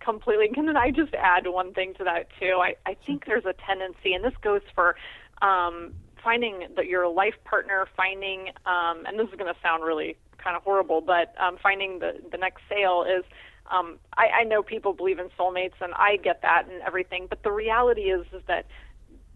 completely. 0.00 0.48
Can 0.54 0.74
I 0.76 0.90
just 0.90 1.14
add 1.14 1.46
one 1.46 1.72
thing 1.74 1.94
to 1.98 2.04
that 2.04 2.28
too? 2.38 2.58
I, 2.60 2.74
I 2.86 2.96
think 3.06 3.26
there's 3.26 3.44
a 3.44 3.54
tendency, 3.66 4.12
and 4.14 4.24
this 4.24 4.32
goes 4.42 4.62
for 4.74 4.96
um, 5.42 5.92
finding 6.22 6.66
that 6.76 6.86
your 6.86 7.08
life 7.08 7.34
partner, 7.44 7.86
finding, 7.96 8.48
um, 8.66 9.04
and 9.06 9.18
this 9.18 9.28
is 9.28 9.34
going 9.38 9.52
to 9.52 9.60
sound 9.62 9.84
really 9.84 10.16
kind 10.42 10.56
of 10.56 10.62
horrible, 10.62 11.00
but 11.00 11.34
um, 11.40 11.56
finding 11.62 11.98
the 12.00 12.12
the 12.30 12.38
next 12.38 12.62
sale 12.68 13.04
is. 13.04 13.24
Um, 13.72 14.00
I, 14.18 14.40
I 14.40 14.42
know 14.44 14.64
people 14.64 14.94
believe 14.94 15.20
in 15.20 15.28
soulmates, 15.38 15.80
and 15.80 15.92
I 15.94 16.16
get 16.16 16.42
that 16.42 16.64
and 16.68 16.82
everything. 16.82 17.28
But 17.30 17.44
the 17.44 17.52
reality 17.52 18.10
is, 18.10 18.26
is 18.32 18.42
that 18.48 18.66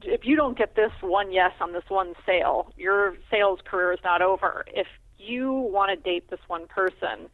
if 0.02 0.24
you 0.24 0.34
don't 0.34 0.58
get 0.58 0.74
this 0.74 0.90
one 1.00 1.30
yes 1.30 1.52
on 1.60 1.72
this 1.72 1.84
one 1.88 2.14
sale, 2.26 2.72
your 2.76 3.16
sales 3.30 3.60
career 3.64 3.92
is 3.92 4.00
not 4.02 4.22
over. 4.22 4.64
If 4.74 4.88
you 5.18 5.52
want 5.52 5.90
to 5.90 5.96
date 5.96 6.30
this 6.30 6.40
one 6.48 6.66
person 6.66 7.28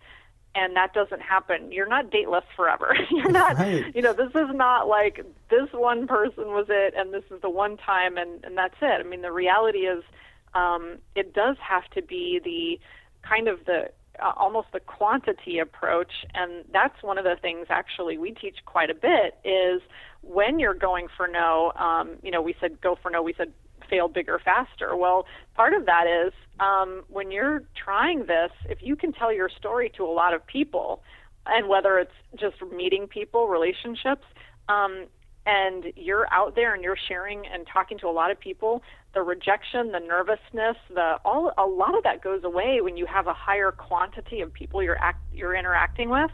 and 0.55 0.77
that 0.77 0.93
doesn't 0.93 1.23
happen, 1.23 1.73
you're 1.73 1.89
not 1.89 2.11
dateless 2.11 2.45
forever. 2.57 2.95
you're 3.11 3.31
not, 3.31 3.57
Right. 3.57 3.95
you 3.95 4.03
know, 4.03 4.13
this 4.13 4.31
is 4.35 4.55
not 4.55 4.89
like 4.89 5.25
this 5.49 5.69
one 5.73 6.07
person 6.07 6.49
was 6.49 6.67
it 6.69 6.95
and 6.97 7.13
this 7.15 7.25
is 7.31 7.41
the 7.41 7.51
one 7.51 7.77
time 7.77 8.17
and, 8.17 8.45
and 8.45 8.59
that's 8.59 8.77
it. 8.83 9.01
I 9.01 9.03
mean, 9.05 9.23
the 9.23 9.33
reality 9.33 9.81
is 9.81 10.03
um, 10.55 10.99
it 11.15 11.33
does 11.33 11.57
have 11.67 11.89
to 11.91 12.03
be 12.03 12.41
the 12.45 12.79
kind 13.23 13.49
of 13.49 13.65
the 13.67 13.91
uh, 14.21 14.33
almost 14.37 14.69
the 14.73 14.81
quantity 14.81 15.59
approach 15.59 16.13
and 16.35 16.65
that's 16.73 17.03
one 17.03 17.17
of 17.17 17.25
the 17.25 17.37
things 17.41 17.67
actually 17.71 18.19
we 18.19 18.33
teach 18.33 18.57
quite 18.67 18.91
a 18.91 18.95
bit 18.95 19.39
is 19.45 19.81
when 20.23 20.59
you're 20.59 20.75
going 20.75 21.07
for 21.17 21.27
no 21.27 21.73
um, 21.77 22.17
you 22.23 22.31
know 22.31 22.43
we 22.43 22.55
said 22.61 22.81
go 22.81 22.99
for 23.01 23.11
no 23.11 23.23
we 23.23 23.33
said 23.37 23.53
fail 23.89 24.09
bigger 24.09 24.39
faster. 24.45 24.95
Well 24.97 25.27
part 25.55 25.75
of 25.75 25.87
that 25.87 26.07
is 26.07 26.33
um, 26.61 27.03
when 27.09 27.31
you're 27.31 27.63
trying 27.75 28.21
this 28.27 28.51
if 28.69 28.79
you 28.83 28.97
can 28.97 29.13
tell 29.13 29.33
your 29.33 29.49
story 29.49 29.91
to 29.97 30.05
a 30.05 30.13
lot 30.13 30.35
of 30.35 30.47
people 30.47 31.03
and 31.47 31.69
whether 31.69 31.99
it's 31.99 32.13
just 32.39 32.57
meeting 32.73 33.07
people 33.07 33.49
relationships 33.49 34.25
um, 34.69 35.07
and 35.47 35.87
you're 35.97 36.33
out 36.33 36.55
there 36.55 36.75
and 36.75 36.85
you're 36.85 36.99
sharing 37.09 37.45
and 37.47 37.67
talking 37.67 37.99
to 37.99 38.07
a 38.07 38.13
lot 38.13 38.31
of 38.31 38.39
people 38.39 38.83
the 39.15 39.23
rejection 39.23 39.93
the 39.93 39.99
nervousness 39.99 40.77
the 40.95 41.17
all 41.25 41.53
a 41.59 41.67
lot 41.67 41.97
of 41.97 42.03
that 42.05 42.23
goes 42.23 42.45
away 42.45 42.81
when 42.81 42.97
you 42.97 43.07
have 43.07 43.27
a 43.27 43.33
higher 43.35 43.73
quantity 43.73 44.41
of 44.41 44.53
people 44.53 44.83
you're 44.83 44.99
act, 44.99 45.21
you're 45.33 45.55
interacting 45.55 46.11
with. 46.11 46.31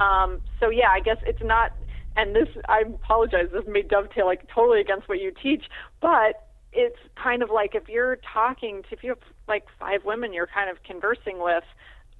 Um, 0.00 0.40
so 0.60 0.70
yeah 0.70 0.90
i 0.90 1.00
guess 1.00 1.18
it's 1.26 1.42
not 1.42 1.72
and 2.16 2.34
this 2.34 2.48
i 2.68 2.80
apologize 2.80 3.48
this 3.52 3.64
may 3.66 3.82
dovetail 3.82 4.26
like 4.26 4.48
totally 4.54 4.80
against 4.80 5.08
what 5.08 5.20
you 5.20 5.32
teach 5.42 5.64
but 6.00 6.48
it's 6.72 6.98
kind 7.22 7.42
of 7.42 7.50
like 7.50 7.74
if 7.74 7.88
you're 7.88 8.18
talking 8.32 8.82
to 8.82 8.88
if 8.92 9.02
you 9.02 9.10
have 9.10 9.18
like 9.46 9.64
five 9.78 10.04
women 10.04 10.32
you're 10.32 10.46
kind 10.46 10.70
of 10.70 10.82
conversing 10.82 11.38
with 11.40 11.64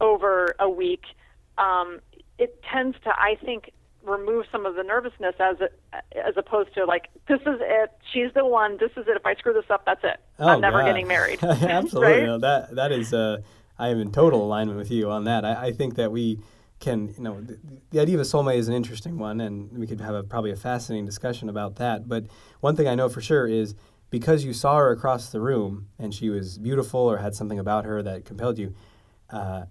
over 0.01 0.55
a 0.61 0.69
week 0.69 1.03
um, 1.59 2.01
it 2.39 2.63
tends 2.71 2.97
to 3.05 3.11
i 3.11 3.37
think 3.45 3.73
remove 4.05 4.45
some 4.53 4.67
of 4.67 4.75
the 4.77 4.83
nervousness 4.83 5.35
as 5.41 5.57
it, 5.61 5.79
as 6.25 6.35
opposed 6.37 6.73
to 6.75 6.85
like 6.85 7.09
this 7.29 7.41
is 7.41 7.59
it 7.61 7.91
she's 8.13 8.33
the 8.35 8.45
one 8.45 8.77
this 8.79 8.91
is 8.97 9.07
it 9.09 9.17
if 9.17 9.25
i 9.25 9.35
screw 9.35 9.53
this 9.55 9.65
up 9.71 9.85
that's 9.87 10.05
it 10.05 10.19
i'm 10.39 10.61
never 10.61 10.79
Oh, 10.79 10.81
God. 10.83 10.87
getting 10.89 11.07
married 11.09 11.43
Absolutely, 11.43 12.13
right? 12.13 12.23
no, 12.25 12.39
that 12.39 12.75
that 12.77 12.93
is. 12.93 13.13
Uh, 13.15 13.39
I 13.79 13.89
am 13.89 13.99
in 14.01 14.13
total 14.13 14.45
alignment 14.45 14.79
with 14.79 14.91
you 14.93 15.11
on 15.11 15.25
that. 15.25 15.45
I, 15.45 15.67
I 15.67 15.73
think 15.73 15.97
that 15.97 16.13
we 16.13 16.39
can, 16.79 17.09
you 17.17 17.23
know, 17.25 17.41
the, 17.41 17.59
the 17.91 17.99
idea 18.01 18.15
of 18.15 18.21
a 18.21 18.25
soulmate 18.25 18.59
is 18.59 18.69
an 18.69 18.75
interesting 18.75 19.19
one, 19.19 19.41
and 19.41 19.73
we 19.77 19.87
could 19.87 20.01
have 20.01 20.15
a, 20.15 20.23
probably 20.23 20.53
a 20.53 20.57
fascinating 20.57 21.05
discussion 21.07 21.49
about 21.49 21.75
that. 21.77 22.09
But 22.09 22.27
one 22.61 22.77
thing 22.77 22.87
I 22.87 22.95
know 22.95 23.09
for 23.09 23.21
sure 23.21 23.49
is 23.49 23.75
because 24.11 24.45
you 24.45 24.53
saw 24.53 24.77
her 24.77 24.93
across 24.93 25.31
the 25.31 25.41
room 25.41 25.89
and 25.99 26.15
she 26.15 26.31
was 26.31 26.57
beautiful 26.59 27.01
or 27.01 27.17
had 27.19 27.35
something 27.35 27.59
about 27.59 27.85
her 27.85 28.01
that 28.05 28.25
compelled 28.25 28.59
you. 28.59 28.75
Uh, 29.29 29.65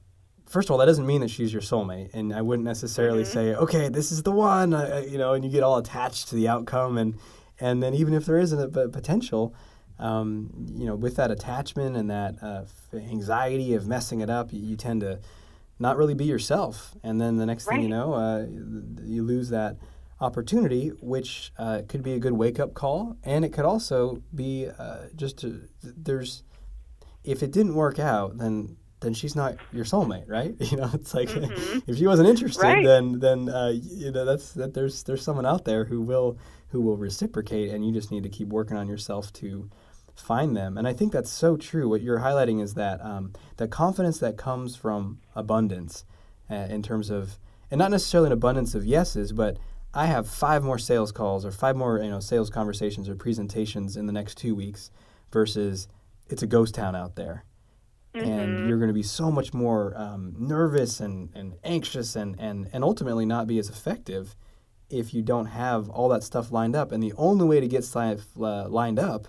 first 0.54 0.68
of 0.68 0.72
all, 0.72 0.78
that 0.78 0.86
doesn't 0.86 1.08
mean 1.08 1.22
that 1.22 1.32
she's 1.32 1.52
your 1.52 1.63
soulmate, 1.63 2.13
and 2.13 2.32
I 2.32 2.42
wouldn't 2.42 2.66
necessarily 2.66 3.26
say, 3.26 3.56
"Okay, 3.56 3.89
this 3.89 4.12
is 4.12 4.22
the 4.22 4.32
one," 4.32 4.74
uh, 4.74 5.04
you 5.10 5.18
know, 5.18 5.34
and 5.34 5.44
you 5.44 5.50
get 5.50 5.63
all 5.63 5.78
attached 5.78 6.30
to 6.30 6.36
the 6.36 6.48
outcome, 6.48 6.98
and 6.98 7.16
and 7.60 7.82
then 7.82 7.94
even 7.96 8.13
if 8.13 8.26
there 8.28 8.38
isn't 8.38 8.60
a 8.60 8.70
p- 8.70 8.92
potential, 8.92 9.56
um, 9.98 10.52
you 10.76 10.86
know, 10.86 10.96
with 10.96 11.16
that 11.16 11.32
attachment 11.32 11.98
and 11.98 12.10
that 12.10 12.36
uh, 12.42 12.66
anxiety 12.94 13.74
of 13.74 13.88
messing 13.88 14.22
it 14.22 14.30
up, 14.30 14.54
you, 14.54 14.60
you 14.60 14.76
tend 14.76 15.02
to 15.02 15.20
not 15.80 15.98
really 15.98 16.13
be 16.13 16.26
yourself, 16.26 16.96
and 17.04 17.20
then 17.20 17.38
the 17.38 17.48
next 17.48 17.66
thing 17.66 17.82
you 17.82 17.89
know, 17.89 18.13
uh, 18.13 18.46
you 19.04 19.24
lose 19.24 19.50
that 19.50 19.78
opportunity, 20.22 20.89
which 21.02 21.52
uh, 21.58 21.82
could 21.88 22.04
be 22.04 22.13
a 22.13 22.20
good 22.20 22.34
wake 22.34 22.60
up 22.60 22.76
call, 22.76 23.18
and 23.24 23.44
it 23.44 23.52
could 23.52 23.66
also 23.66 24.22
be 24.34 24.70
uh, 24.78 25.08
just 25.16 25.38
to, 25.39 25.68
there's 25.82 26.44
if 27.24 27.42
it 27.42 27.52
didn't 27.52 27.74
work 27.74 28.00
out, 28.00 28.38
then 28.38 28.76
then 29.04 29.13
she's 29.13 29.36
not 29.36 29.56
your 29.72 29.86
soulmate, 29.86 30.28
right? 30.28 30.56
You 30.72 30.78
know, 30.78 30.89
it's 30.94 31.13
like 31.13 31.30
if 31.88 31.98
she 31.98 32.08
wasn't 32.08 32.30
interested, 32.30 32.63
Right. 32.63 32.84
then 32.86 33.20
then 33.20 33.50
uh, 33.50 33.74
you 33.74 34.12
know 34.12 34.26
that's 34.26 34.54
that 34.54 34.74
there's 34.74 35.04
there's 35.04 35.22
someone 35.22 35.46
out 35.46 35.66
there 35.66 35.86
who 35.86 36.02
will 36.02 36.38
who 36.70 36.82
will 36.82 36.98
reciprocate, 36.98 37.70
and 37.70 37.86
you 37.86 37.92
just 37.94 38.10
need 38.12 38.24
to 38.24 38.30
keep 38.30 38.48
working 38.48 38.78
on 38.78 38.88
yourself 38.88 39.32
to 39.34 39.70
find 40.16 40.56
them. 40.56 40.78
And 40.78 40.88
I 40.88 40.94
think 40.94 41.12
that's 41.12 41.30
so 41.30 41.56
true. 41.58 41.88
What 41.89 42.02
you're 42.02 42.20
highlighting 42.20 42.62
is 42.62 42.74
that 42.76 43.00
um, 43.04 43.34
the 43.58 43.68
confidence 43.68 44.20
that 44.20 44.38
comes 44.38 44.76
from 44.76 45.20
abundance, 45.36 46.06
uh, 46.50 46.56
in 46.70 46.82
terms 46.84 47.10
of, 47.10 47.38
and 47.72 47.80
not 47.80 47.92
necessarily 47.92 48.28
an 48.28 48.34
abundance 48.34 48.74
of 48.76 48.86
yeses, 48.86 49.32
but 49.34 49.58
I 49.94 50.06
have 50.08 50.28
five 50.28 50.63
more 50.63 50.80
sales 50.80 51.12
calls 51.12 51.46
or 51.46 51.52
five 51.52 51.76
more 51.76 52.00
you 52.00 52.10
know 52.10 52.20
sales 52.20 52.50
conversations 52.50 53.08
or 53.10 53.16
presentations 53.16 53.96
in 53.98 54.06
the 54.08 54.13
next 54.13 54.38
two 54.38 54.56
weeks, 54.56 54.89
versus 55.32 55.88
it's 56.30 56.42
a 56.44 56.48
ghost 56.48 56.74
town 56.76 56.96
out 56.96 57.16
there 57.16 57.44
and 58.13 58.67
you're 58.67 58.78
going 58.78 58.89
to 58.89 58.93
be 58.93 59.04
so 59.04 59.32
much 59.32 59.54
more 59.54 59.93
um, 59.97 60.34
nervous 60.38 60.99
and, 60.99 61.30
and 61.34 61.56
anxious 61.63 62.15
and, 62.15 62.39
and, 62.39 62.69
and 62.73 62.84
ultimately 62.84 63.26
not 63.26 63.47
be 63.47 63.58
as 63.60 63.69
effective 63.69 64.36
if 64.89 65.13
you 65.13 65.21
don't 65.21 65.47
have 65.47 65.89
all 65.89 66.10
that 66.10 66.23
stuff 66.23 66.52
lined 66.52 66.76
up. 66.76 66.91
And 66.91 67.02
the 67.02 67.13
only 67.17 67.45
way 67.45 67.60
to 67.60 67.67
get 67.67 67.84
stuff 67.84 68.21
uh, 68.39 68.67
lined 68.67 68.99
up 68.99 69.28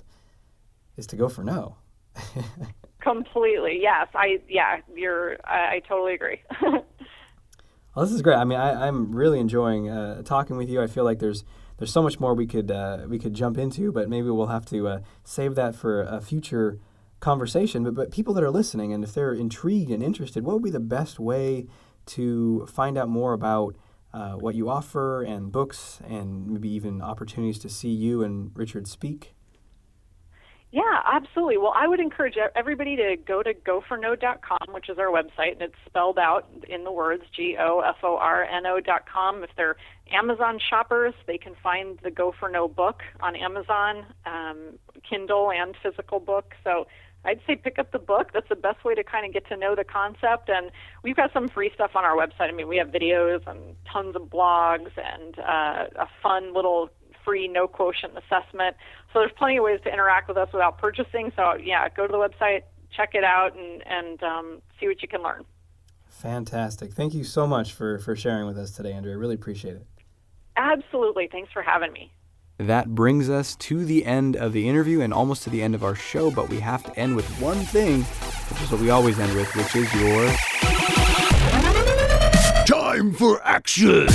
is 0.97 1.07
to 1.09 1.17
go 1.17 1.29
for 1.29 1.43
no. 1.43 1.77
completely 3.01 3.81
yes 3.83 4.07
i 4.15 4.41
yeah 4.49 4.79
you're 4.95 5.37
i, 5.45 5.75
I 5.75 5.83
totally 5.87 6.15
agree 6.15 6.41
Well, 7.95 8.05
this 8.05 8.15
is 8.15 8.23
great. 8.23 8.37
I 8.37 8.45
mean, 8.45 8.59
I, 8.59 8.89
I'm 8.89 9.15
really 9.15 9.39
enjoying 9.39 9.89
uh, 9.89 10.23
talking 10.23 10.57
with 10.57 10.69
you. 10.69 10.83
I 10.83 10.89
feel 10.89 11.05
like 11.05 11.21
there's 11.21 11.45
there's 11.79 11.93
so 11.93 12.03
much 12.03 12.19
more 12.19 12.35
we 12.35 12.47
could 12.47 12.71
uh, 12.71 13.07
we 13.09 13.19
could 13.19 13.35
jump 13.35 13.57
into, 13.57 13.93
but 13.93 14.09
maybe 14.09 14.31
we'll 14.31 14.49
have 14.49 14.67
to 14.67 14.89
uh, 14.89 15.01
save 15.23 15.55
that 15.55 15.77
for 15.77 16.03
a 16.03 16.21
future 16.21 16.81
conversation. 17.25 17.83
But 17.83 17.95
but 17.95 18.11
people 18.11 18.35
that 18.35 18.45
are 18.45 18.51
listening, 18.51 18.93
and 18.93 19.03
if 19.03 19.15
they're 19.15 19.33
intrigued 19.33 19.91
and 19.91 20.03
interested, 20.03 20.45
what 20.45 20.55
would 20.55 20.63
be 20.63 20.71
the 20.71 20.81
best 20.81 21.19
way 21.19 21.67
to 22.07 22.67
find 22.67 22.99
out 22.99 23.09
more 23.09 23.33
about 23.33 23.77
uh, 24.13 24.35
what 24.35 24.55
you 24.55 24.69
offer 24.69 25.23
and 25.23 25.51
books 25.51 26.01
and 26.07 26.47
maybe 26.47 26.69
even 26.69 27.03
opportunities 27.03 27.59
to 27.59 27.69
see 27.69 27.89
you 27.89 28.23
and 28.23 28.53
Richard 28.55 28.87
speak? 28.87 29.35
Yeah, 30.71 31.03
absolutely. 31.05 31.57
Well, 31.57 31.73
I 31.73 31.87
would 31.87 32.01
encourage 32.01 32.35
everybody 32.57 32.97
to 32.97 33.15
go 33.17 33.45
to 33.45 33.55
goforno.com, 33.55 34.75
which 34.75 34.89
is 34.89 34.99
our 34.99 35.07
website, 35.07 35.53
and 35.53 35.63
it's 35.63 35.77
spelled 35.87 36.19
out 36.19 36.49
in 36.69 36.83
the 36.83 36.91
words 36.91 37.23
G 37.31 37.57
O 37.61 37.79
F 37.79 37.99
O 38.03 38.17
R 38.17 38.43
N 38.43 38.67
O.com. 38.67 39.45
If 39.45 39.51
they're 39.57 39.77
Amazon 40.11 40.59
shoppers, 40.59 41.15
they 41.29 41.39
can 41.39 41.55
find 41.63 42.01
the 42.03 42.11
Go 42.11 42.35
for 42.41 42.49
No 42.49 42.67
book 42.67 43.03
on 43.21 43.37
Amazon, 43.37 44.05
um, 44.27 44.81
Kindle 45.09 45.53
and 45.53 45.77
physical 45.81 46.19
book. 46.19 46.55
So 46.65 46.89
I'd 47.25 47.41
say 47.47 47.57
pick 47.57 47.79
up 47.79 47.93
the 47.93 47.99
book. 47.99 48.31
That's 48.33 48.49
the 48.49 48.57
best 48.57 48.85
way 48.85 48.95
to 48.95 49.03
kind 49.03 49.27
of 49.27 49.33
get 49.33 49.47
to 49.49 49.57
know 49.57 49.75
the 49.75 49.85
concept. 49.85 50.49
And 50.49 50.71
we've 51.03 51.17
got 51.17 51.33
some 51.33 51.49
free 51.49 51.71
stuff 51.75 51.93
on 51.95 52.05
our 52.05 52.17
website. 52.17 52.49
I 52.49 52.53
mean, 52.53 52.69
we 52.69 52.77
have 52.77 52.89
videos 52.89 53.47
and 53.47 53.77
tons 53.91 54.17
of 54.17 54.23
blogs 54.23 54.91
and 54.97 55.39
uh, 55.39 55.87
a 55.97 56.09
fun 56.23 56.55
little 56.55 56.91
free 57.25 57.49
no 57.49 57.67
quotient 57.67 58.13
assessment. 58.19 58.77
So 59.13 59.21
there's 59.21 59.33
plenty 59.37 59.57
of 59.57 59.65
ways 59.65 59.81
to 59.85 59.93
interact 59.93 60.29
with 60.29 60.37
us 60.37 60.49
without 60.53 60.79
purchasing. 60.79 61.33
So 61.35 61.55
yeah, 61.55 61.89
go 61.89 62.07
to 62.07 62.13
the 62.13 62.19
website, 62.19 62.63
check 62.95 63.11
it 63.15 63.25
out, 63.25 63.57
and 63.57 63.83
and 63.87 64.23
um, 64.23 64.63
see 64.79 64.87
what 64.87 65.01
you 65.03 65.09
can 65.09 65.23
learn. 65.23 65.45
Fantastic. 66.09 66.93
Thank 66.93 67.15
you 67.15 67.25
so 67.25 67.47
much 67.47 67.73
for 67.73 67.99
for 67.99 68.15
sharing 68.15 68.47
with 68.47 68.59
us 68.59 68.71
today, 68.71 68.93
Andrea. 68.93 69.15
I 69.15 69.19
really 69.19 69.35
appreciate 69.35 69.77
it. 69.77 69.87
Absolutely. 70.57 71.29
Thanks 71.31 71.51
for 71.53 71.63
having 71.63 71.93
me. 71.93 72.13
That 72.59 72.95
brings 72.95 73.29
us 73.29 73.57
to 73.57 73.85
the 73.85 74.05
end 74.05 74.37
of 74.37 74.53
the 74.53 74.69
interview 74.69 75.01
and 75.01 75.13
almost 75.13 75.43
to 75.43 75.51
the 75.51 75.61
end 75.61 75.75
of 75.75 75.83
our 75.83 75.97
show, 75.97 76.31
but 76.31 76.49
we 76.49 76.61
have 76.61 76.85
to 76.85 76.97
end 76.97 77.17
with 77.17 77.29
one 77.41 77.59
thing, 77.65 78.03
which 78.03 78.63
is 78.63 78.71
what 78.71 78.81
we 78.81 78.91
always 78.91 79.19
end 79.19 79.35
with, 79.35 79.53
which 79.57 79.75
is 79.75 79.93
your 79.95 80.29
time 82.65 83.13
for 83.13 83.43
action. 83.43 84.07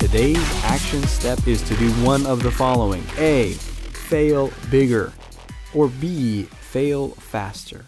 Today's 0.00 0.64
action 0.64 1.04
step 1.04 1.46
is 1.46 1.62
to 1.62 1.76
do 1.76 1.92
one 2.04 2.26
of 2.26 2.42
the 2.42 2.50
following 2.50 3.04
A. 3.18 3.52
Fail 3.52 4.52
bigger, 4.68 5.12
or 5.74 5.86
B. 5.86 6.42
Fail 6.42 7.10
faster. 7.10 7.84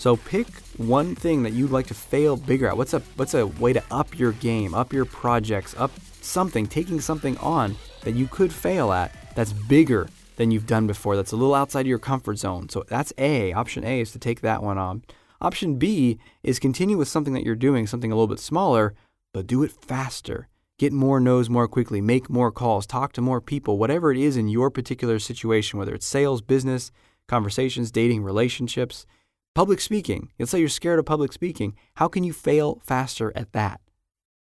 So 0.00 0.16
pick 0.16 0.46
one 0.78 1.14
thing 1.14 1.42
that 1.42 1.52
you'd 1.52 1.72
like 1.72 1.86
to 1.88 1.94
fail 1.94 2.34
bigger 2.34 2.68
at. 2.68 2.76
What's 2.78 2.94
a 2.94 3.00
what's 3.16 3.34
a 3.34 3.46
way 3.46 3.74
to 3.74 3.84
up 3.90 4.18
your 4.18 4.32
game, 4.32 4.72
up 4.72 4.94
your 4.94 5.04
projects, 5.04 5.74
up 5.76 5.90
something, 6.22 6.66
taking 6.66 7.02
something 7.02 7.36
on 7.36 7.76
that 8.04 8.14
you 8.14 8.26
could 8.26 8.50
fail 8.50 8.92
at 8.92 9.14
that's 9.34 9.52
bigger 9.52 10.08
than 10.36 10.50
you've 10.50 10.66
done 10.66 10.86
before. 10.86 11.16
That's 11.16 11.32
a 11.32 11.36
little 11.36 11.54
outside 11.54 11.82
of 11.82 11.86
your 11.86 11.98
comfort 11.98 12.38
zone. 12.38 12.70
So 12.70 12.82
that's 12.88 13.12
A. 13.18 13.52
Option 13.52 13.84
A 13.84 14.00
is 14.00 14.10
to 14.12 14.18
take 14.18 14.40
that 14.40 14.62
one 14.62 14.78
on. 14.78 15.02
Option 15.42 15.76
B 15.76 16.18
is 16.42 16.58
continue 16.58 16.96
with 16.96 17.08
something 17.08 17.34
that 17.34 17.44
you're 17.44 17.54
doing, 17.54 17.86
something 17.86 18.10
a 18.10 18.14
little 18.14 18.26
bit 18.26 18.40
smaller, 18.40 18.94
but 19.34 19.46
do 19.46 19.62
it 19.62 19.70
faster 19.70 20.48
get 20.78 20.94
more 20.94 21.20
no's 21.20 21.50
more 21.50 21.68
quickly, 21.68 22.00
make 22.00 22.30
more 22.30 22.50
calls, 22.50 22.86
talk 22.86 23.12
to 23.12 23.20
more 23.20 23.42
people, 23.42 23.76
whatever 23.76 24.10
it 24.10 24.16
is 24.16 24.38
in 24.38 24.48
your 24.48 24.70
particular 24.70 25.18
situation, 25.18 25.78
whether 25.78 25.94
it's 25.94 26.06
sales, 26.06 26.40
business, 26.40 26.90
conversations, 27.28 27.90
dating, 27.90 28.22
relationships, 28.22 29.04
public 29.54 29.80
speaking. 29.80 30.30
Let's 30.38 30.50
say 30.52 30.60
you're 30.60 30.68
scared 30.68 30.98
of 30.98 31.06
public 31.06 31.32
speaking. 31.32 31.74
How 31.94 32.08
can 32.08 32.24
you 32.24 32.32
fail 32.32 32.80
faster 32.84 33.32
at 33.34 33.52
that? 33.52 33.80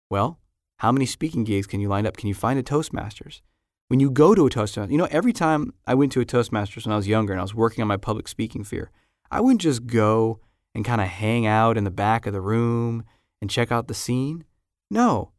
Well, 0.09 0.39
how 0.79 0.91
many 0.91 1.05
speaking 1.05 1.43
gigs 1.43 1.67
can 1.67 1.79
you 1.79 1.87
line 1.89 2.05
up? 2.05 2.17
Can 2.17 2.27
you 2.27 2.33
find 2.33 2.59
a 2.59 2.63
Toastmasters? 2.63 3.41
When 3.87 3.99
you 3.99 4.09
go 4.09 4.33
to 4.33 4.47
a 4.47 4.49
Toastmasters, 4.49 4.91
you 4.91 4.97
know, 4.97 5.07
every 5.11 5.33
time 5.33 5.73
I 5.85 5.95
went 5.95 6.11
to 6.13 6.21
a 6.21 6.25
Toastmasters 6.25 6.85
when 6.85 6.93
I 6.93 6.97
was 6.97 7.07
younger 7.07 7.33
and 7.33 7.39
I 7.39 7.43
was 7.43 7.55
working 7.55 7.81
on 7.81 7.87
my 7.87 7.97
public 7.97 8.27
speaking 8.27 8.63
fear, 8.63 8.89
I 9.29 9.41
wouldn't 9.41 9.61
just 9.61 9.85
go 9.85 10.39
and 10.73 10.85
kind 10.85 11.01
of 11.01 11.07
hang 11.07 11.45
out 11.45 11.77
in 11.77 11.83
the 11.83 11.91
back 11.91 12.25
of 12.25 12.33
the 12.33 12.41
room 12.41 13.03
and 13.41 13.49
check 13.49 13.71
out 13.71 13.87
the 13.87 13.93
scene. 13.93 14.45
No, 14.89 15.31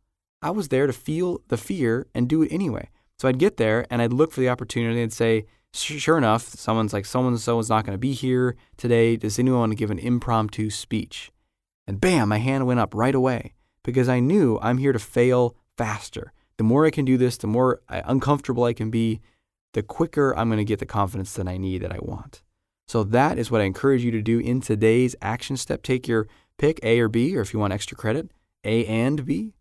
I 0.42 0.50
was 0.50 0.68
there 0.68 0.86
to 0.86 0.92
feel 0.92 1.40
the 1.48 1.56
fear 1.56 2.06
and 2.14 2.28
do 2.28 2.42
it 2.42 2.52
anyway. 2.52 2.90
So 3.18 3.28
I'd 3.28 3.38
get 3.38 3.56
there 3.56 3.86
and 3.90 4.02
I'd 4.02 4.12
look 4.12 4.32
for 4.32 4.40
the 4.40 4.48
opportunity 4.48 5.00
and 5.00 5.12
say, 5.12 5.46
sure 5.72 6.18
enough, 6.18 6.42
someone's 6.42 6.92
like, 6.92 7.06
someone 7.06 7.36
so 7.38 7.58
is 7.58 7.68
not 7.68 7.84
going 7.84 7.94
to 7.94 7.98
be 7.98 8.12
here 8.12 8.56
today. 8.76 9.16
Does 9.16 9.38
anyone 9.38 9.60
want 9.60 9.72
to 9.72 9.76
give 9.76 9.90
an 9.90 9.98
impromptu 9.98 10.70
speech? 10.70 11.32
And 11.86 12.00
bam, 12.00 12.28
my 12.28 12.38
hand 12.38 12.66
went 12.66 12.80
up 12.80 12.94
right 12.94 13.14
away 13.14 13.54
because 13.82 14.08
I 14.08 14.20
knew 14.20 14.58
I'm 14.62 14.78
here 14.78 14.92
to 14.92 14.98
fail 14.98 15.56
faster. 15.76 16.32
The 16.58 16.64
more 16.64 16.86
I 16.86 16.90
can 16.90 17.04
do 17.04 17.16
this, 17.16 17.36
the 17.36 17.46
more 17.46 17.80
uh, 17.88 18.02
uncomfortable 18.04 18.64
I 18.64 18.72
can 18.72 18.90
be, 18.90 19.20
the 19.72 19.82
quicker 19.82 20.36
I'm 20.36 20.48
going 20.48 20.58
to 20.58 20.64
get 20.64 20.78
the 20.78 20.86
confidence 20.86 21.32
that 21.34 21.48
I 21.48 21.56
need 21.56 21.82
that 21.82 21.92
I 21.92 21.98
want. 22.00 22.42
So 22.86 23.02
that 23.04 23.38
is 23.38 23.50
what 23.50 23.60
I 23.60 23.64
encourage 23.64 24.04
you 24.04 24.10
to 24.10 24.22
do 24.22 24.38
in 24.38 24.60
today's 24.60 25.16
action 25.22 25.56
step. 25.56 25.82
Take 25.82 26.06
your 26.06 26.28
pick 26.58 26.78
A 26.82 27.00
or 27.00 27.08
B, 27.08 27.36
or 27.36 27.40
if 27.40 27.52
you 27.52 27.58
want 27.58 27.72
extra 27.72 27.96
credit, 27.96 28.30
A 28.64 28.84
and 28.86 29.24
B. 29.24 29.54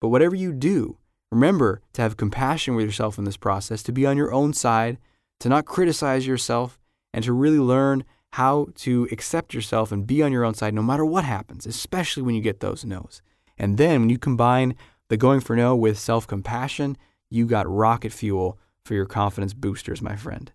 But 0.00 0.08
whatever 0.08 0.34
you 0.34 0.52
do, 0.52 0.98
remember 1.32 1.80
to 1.94 2.02
have 2.02 2.18
compassion 2.18 2.74
with 2.74 2.84
yourself 2.84 3.16
in 3.16 3.24
this 3.24 3.38
process, 3.38 3.82
to 3.84 3.92
be 3.92 4.04
on 4.04 4.18
your 4.18 4.32
own 4.34 4.52
side, 4.52 4.98
to 5.40 5.48
not 5.48 5.66
criticize 5.66 6.26
yourself, 6.26 6.78
and 7.12 7.24
to 7.24 7.32
really 7.32 7.58
learn 7.58 8.04
how 8.32 8.66
to 8.74 9.06
accept 9.12 9.54
yourself 9.54 9.92
and 9.92 10.06
be 10.06 10.20
on 10.20 10.32
your 10.32 10.44
own 10.44 10.54
side 10.54 10.74
no 10.74 10.82
matter 10.82 11.04
what 11.04 11.24
happens, 11.24 11.66
especially 11.66 12.22
when 12.22 12.34
you 12.34 12.40
get 12.40 12.58
those 12.58 12.84
no's. 12.84 13.22
And 13.56 13.78
then 13.78 14.00
when 14.00 14.10
you 14.10 14.18
combine 14.18 14.74
the 15.08 15.16
going 15.16 15.40
for 15.40 15.54
no 15.54 15.76
with 15.76 15.98
self 15.98 16.26
compassion, 16.26 16.96
you 17.30 17.46
got 17.46 17.68
rocket 17.68 18.12
fuel 18.12 18.58
for 18.84 18.94
your 18.94 19.06
confidence 19.06 19.54
boosters, 19.54 20.02
my 20.02 20.16
friend. 20.16 20.52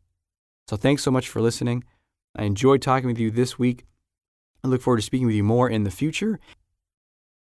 So 0.67 0.75
thanks 0.75 1.03
so 1.03 1.11
much 1.11 1.29
for 1.29 1.41
listening. 1.41 1.83
I 2.35 2.43
enjoyed 2.43 2.81
talking 2.81 3.07
with 3.07 3.19
you 3.19 3.31
this 3.31 3.57
week. 3.57 3.85
I 4.63 4.67
look 4.67 4.81
forward 4.81 4.97
to 4.97 5.03
speaking 5.03 5.27
with 5.27 5.35
you 5.35 5.43
more 5.43 5.69
in 5.69 5.83
the 5.83 5.91
future. 5.91 6.39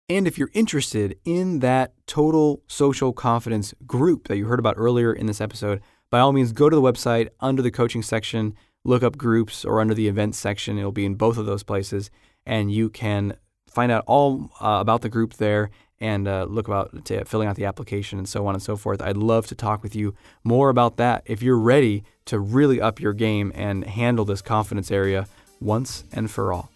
And 0.08 0.28
if 0.28 0.38
you're 0.38 0.52
interested 0.54 1.18
in 1.26 1.60
that 1.60 1.94
total 2.06 2.62
social 2.68 3.12
confidence 3.12 3.74
group 3.86 4.28
that 4.28 4.38
you 4.38 4.46
heard 4.46 4.60
about 4.60 4.76
earlier 4.78 5.12
in 5.12 5.26
this 5.26 5.42
episode, 5.42 5.82
by 6.10 6.20
all 6.20 6.32
means, 6.32 6.52
go 6.52 6.70
to 6.70 6.76
the 6.76 6.82
website 6.82 7.30
under 7.40 7.62
the 7.62 7.72
coaching 7.72 8.02
section, 8.02 8.56
look 8.84 9.04
up 9.04 9.18
groups, 9.18 9.66
or 9.66 9.82
under 9.82 9.94
the 9.94 10.08
events 10.08 10.38
section. 10.38 10.78
It'll 10.78 10.92
be 10.92 11.06
in 11.06 11.16
both 11.16 11.38
of 11.38 11.46
those 11.46 11.64
places. 11.64 12.10
And 12.46 12.72
you 12.72 12.90
can 12.90 13.36
find 13.70 13.92
out 13.92 14.04
all 14.08 14.50
uh, 14.62 14.78
about 14.80 15.02
the 15.02 15.10
group 15.10 15.34
there 15.36 15.70
and 16.00 16.28
uh, 16.28 16.46
look 16.46 16.68
about 16.68 17.08
filling 17.28 17.48
out 17.48 17.56
the 17.56 17.66
application 17.66 18.20
and 18.20 18.30
so 18.30 18.46
on 18.48 18.54
and 18.54 18.62
so 18.62 18.78
forth. 18.78 19.02
I'd 19.02 19.18
love 19.18 19.48
to 19.48 19.56
talk 19.56 19.84
with 19.84 19.96
you 19.96 20.14
more 20.44 20.70
about 20.70 20.98
that 20.98 21.24
if 21.26 21.42
you're 21.42 21.58
ready 21.58 22.04
to 22.26 22.40
really 22.40 22.80
up 22.80 23.00
your 23.00 23.14
game 23.14 23.52
and 23.56 23.84
handle 23.84 24.24
this 24.24 24.42
confidence 24.42 24.92
area 24.92 25.28
once 25.60 26.04
and 26.14 26.30
for 26.30 26.54
all. 26.54 26.70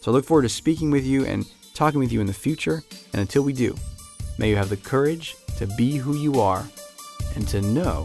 So 0.00 0.12
I 0.12 0.14
look 0.14 0.24
forward 0.24 0.42
to 0.42 0.48
speaking 0.48 0.90
with 0.90 1.04
you 1.04 1.24
and 1.24 1.46
talking 1.74 2.00
with 2.00 2.12
you 2.12 2.20
in 2.20 2.26
the 2.26 2.32
future. 2.32 2.82
And 3.12 3.20
until 3.20 3.42
we 3.42 3.52
do, 3.52 3.76
may 4.38 4.50
you 4.50 4.56
have 4.56 4.68
the 4.68 4.76
courage 4.76 5.36
to 5.58 5.66
be 5.66 5.96
who 5.96 6.16
you 6.16 6.40
are 6.40 6.64
and 7.34 7.46
to 7.48 7.60
know 7.60 8.04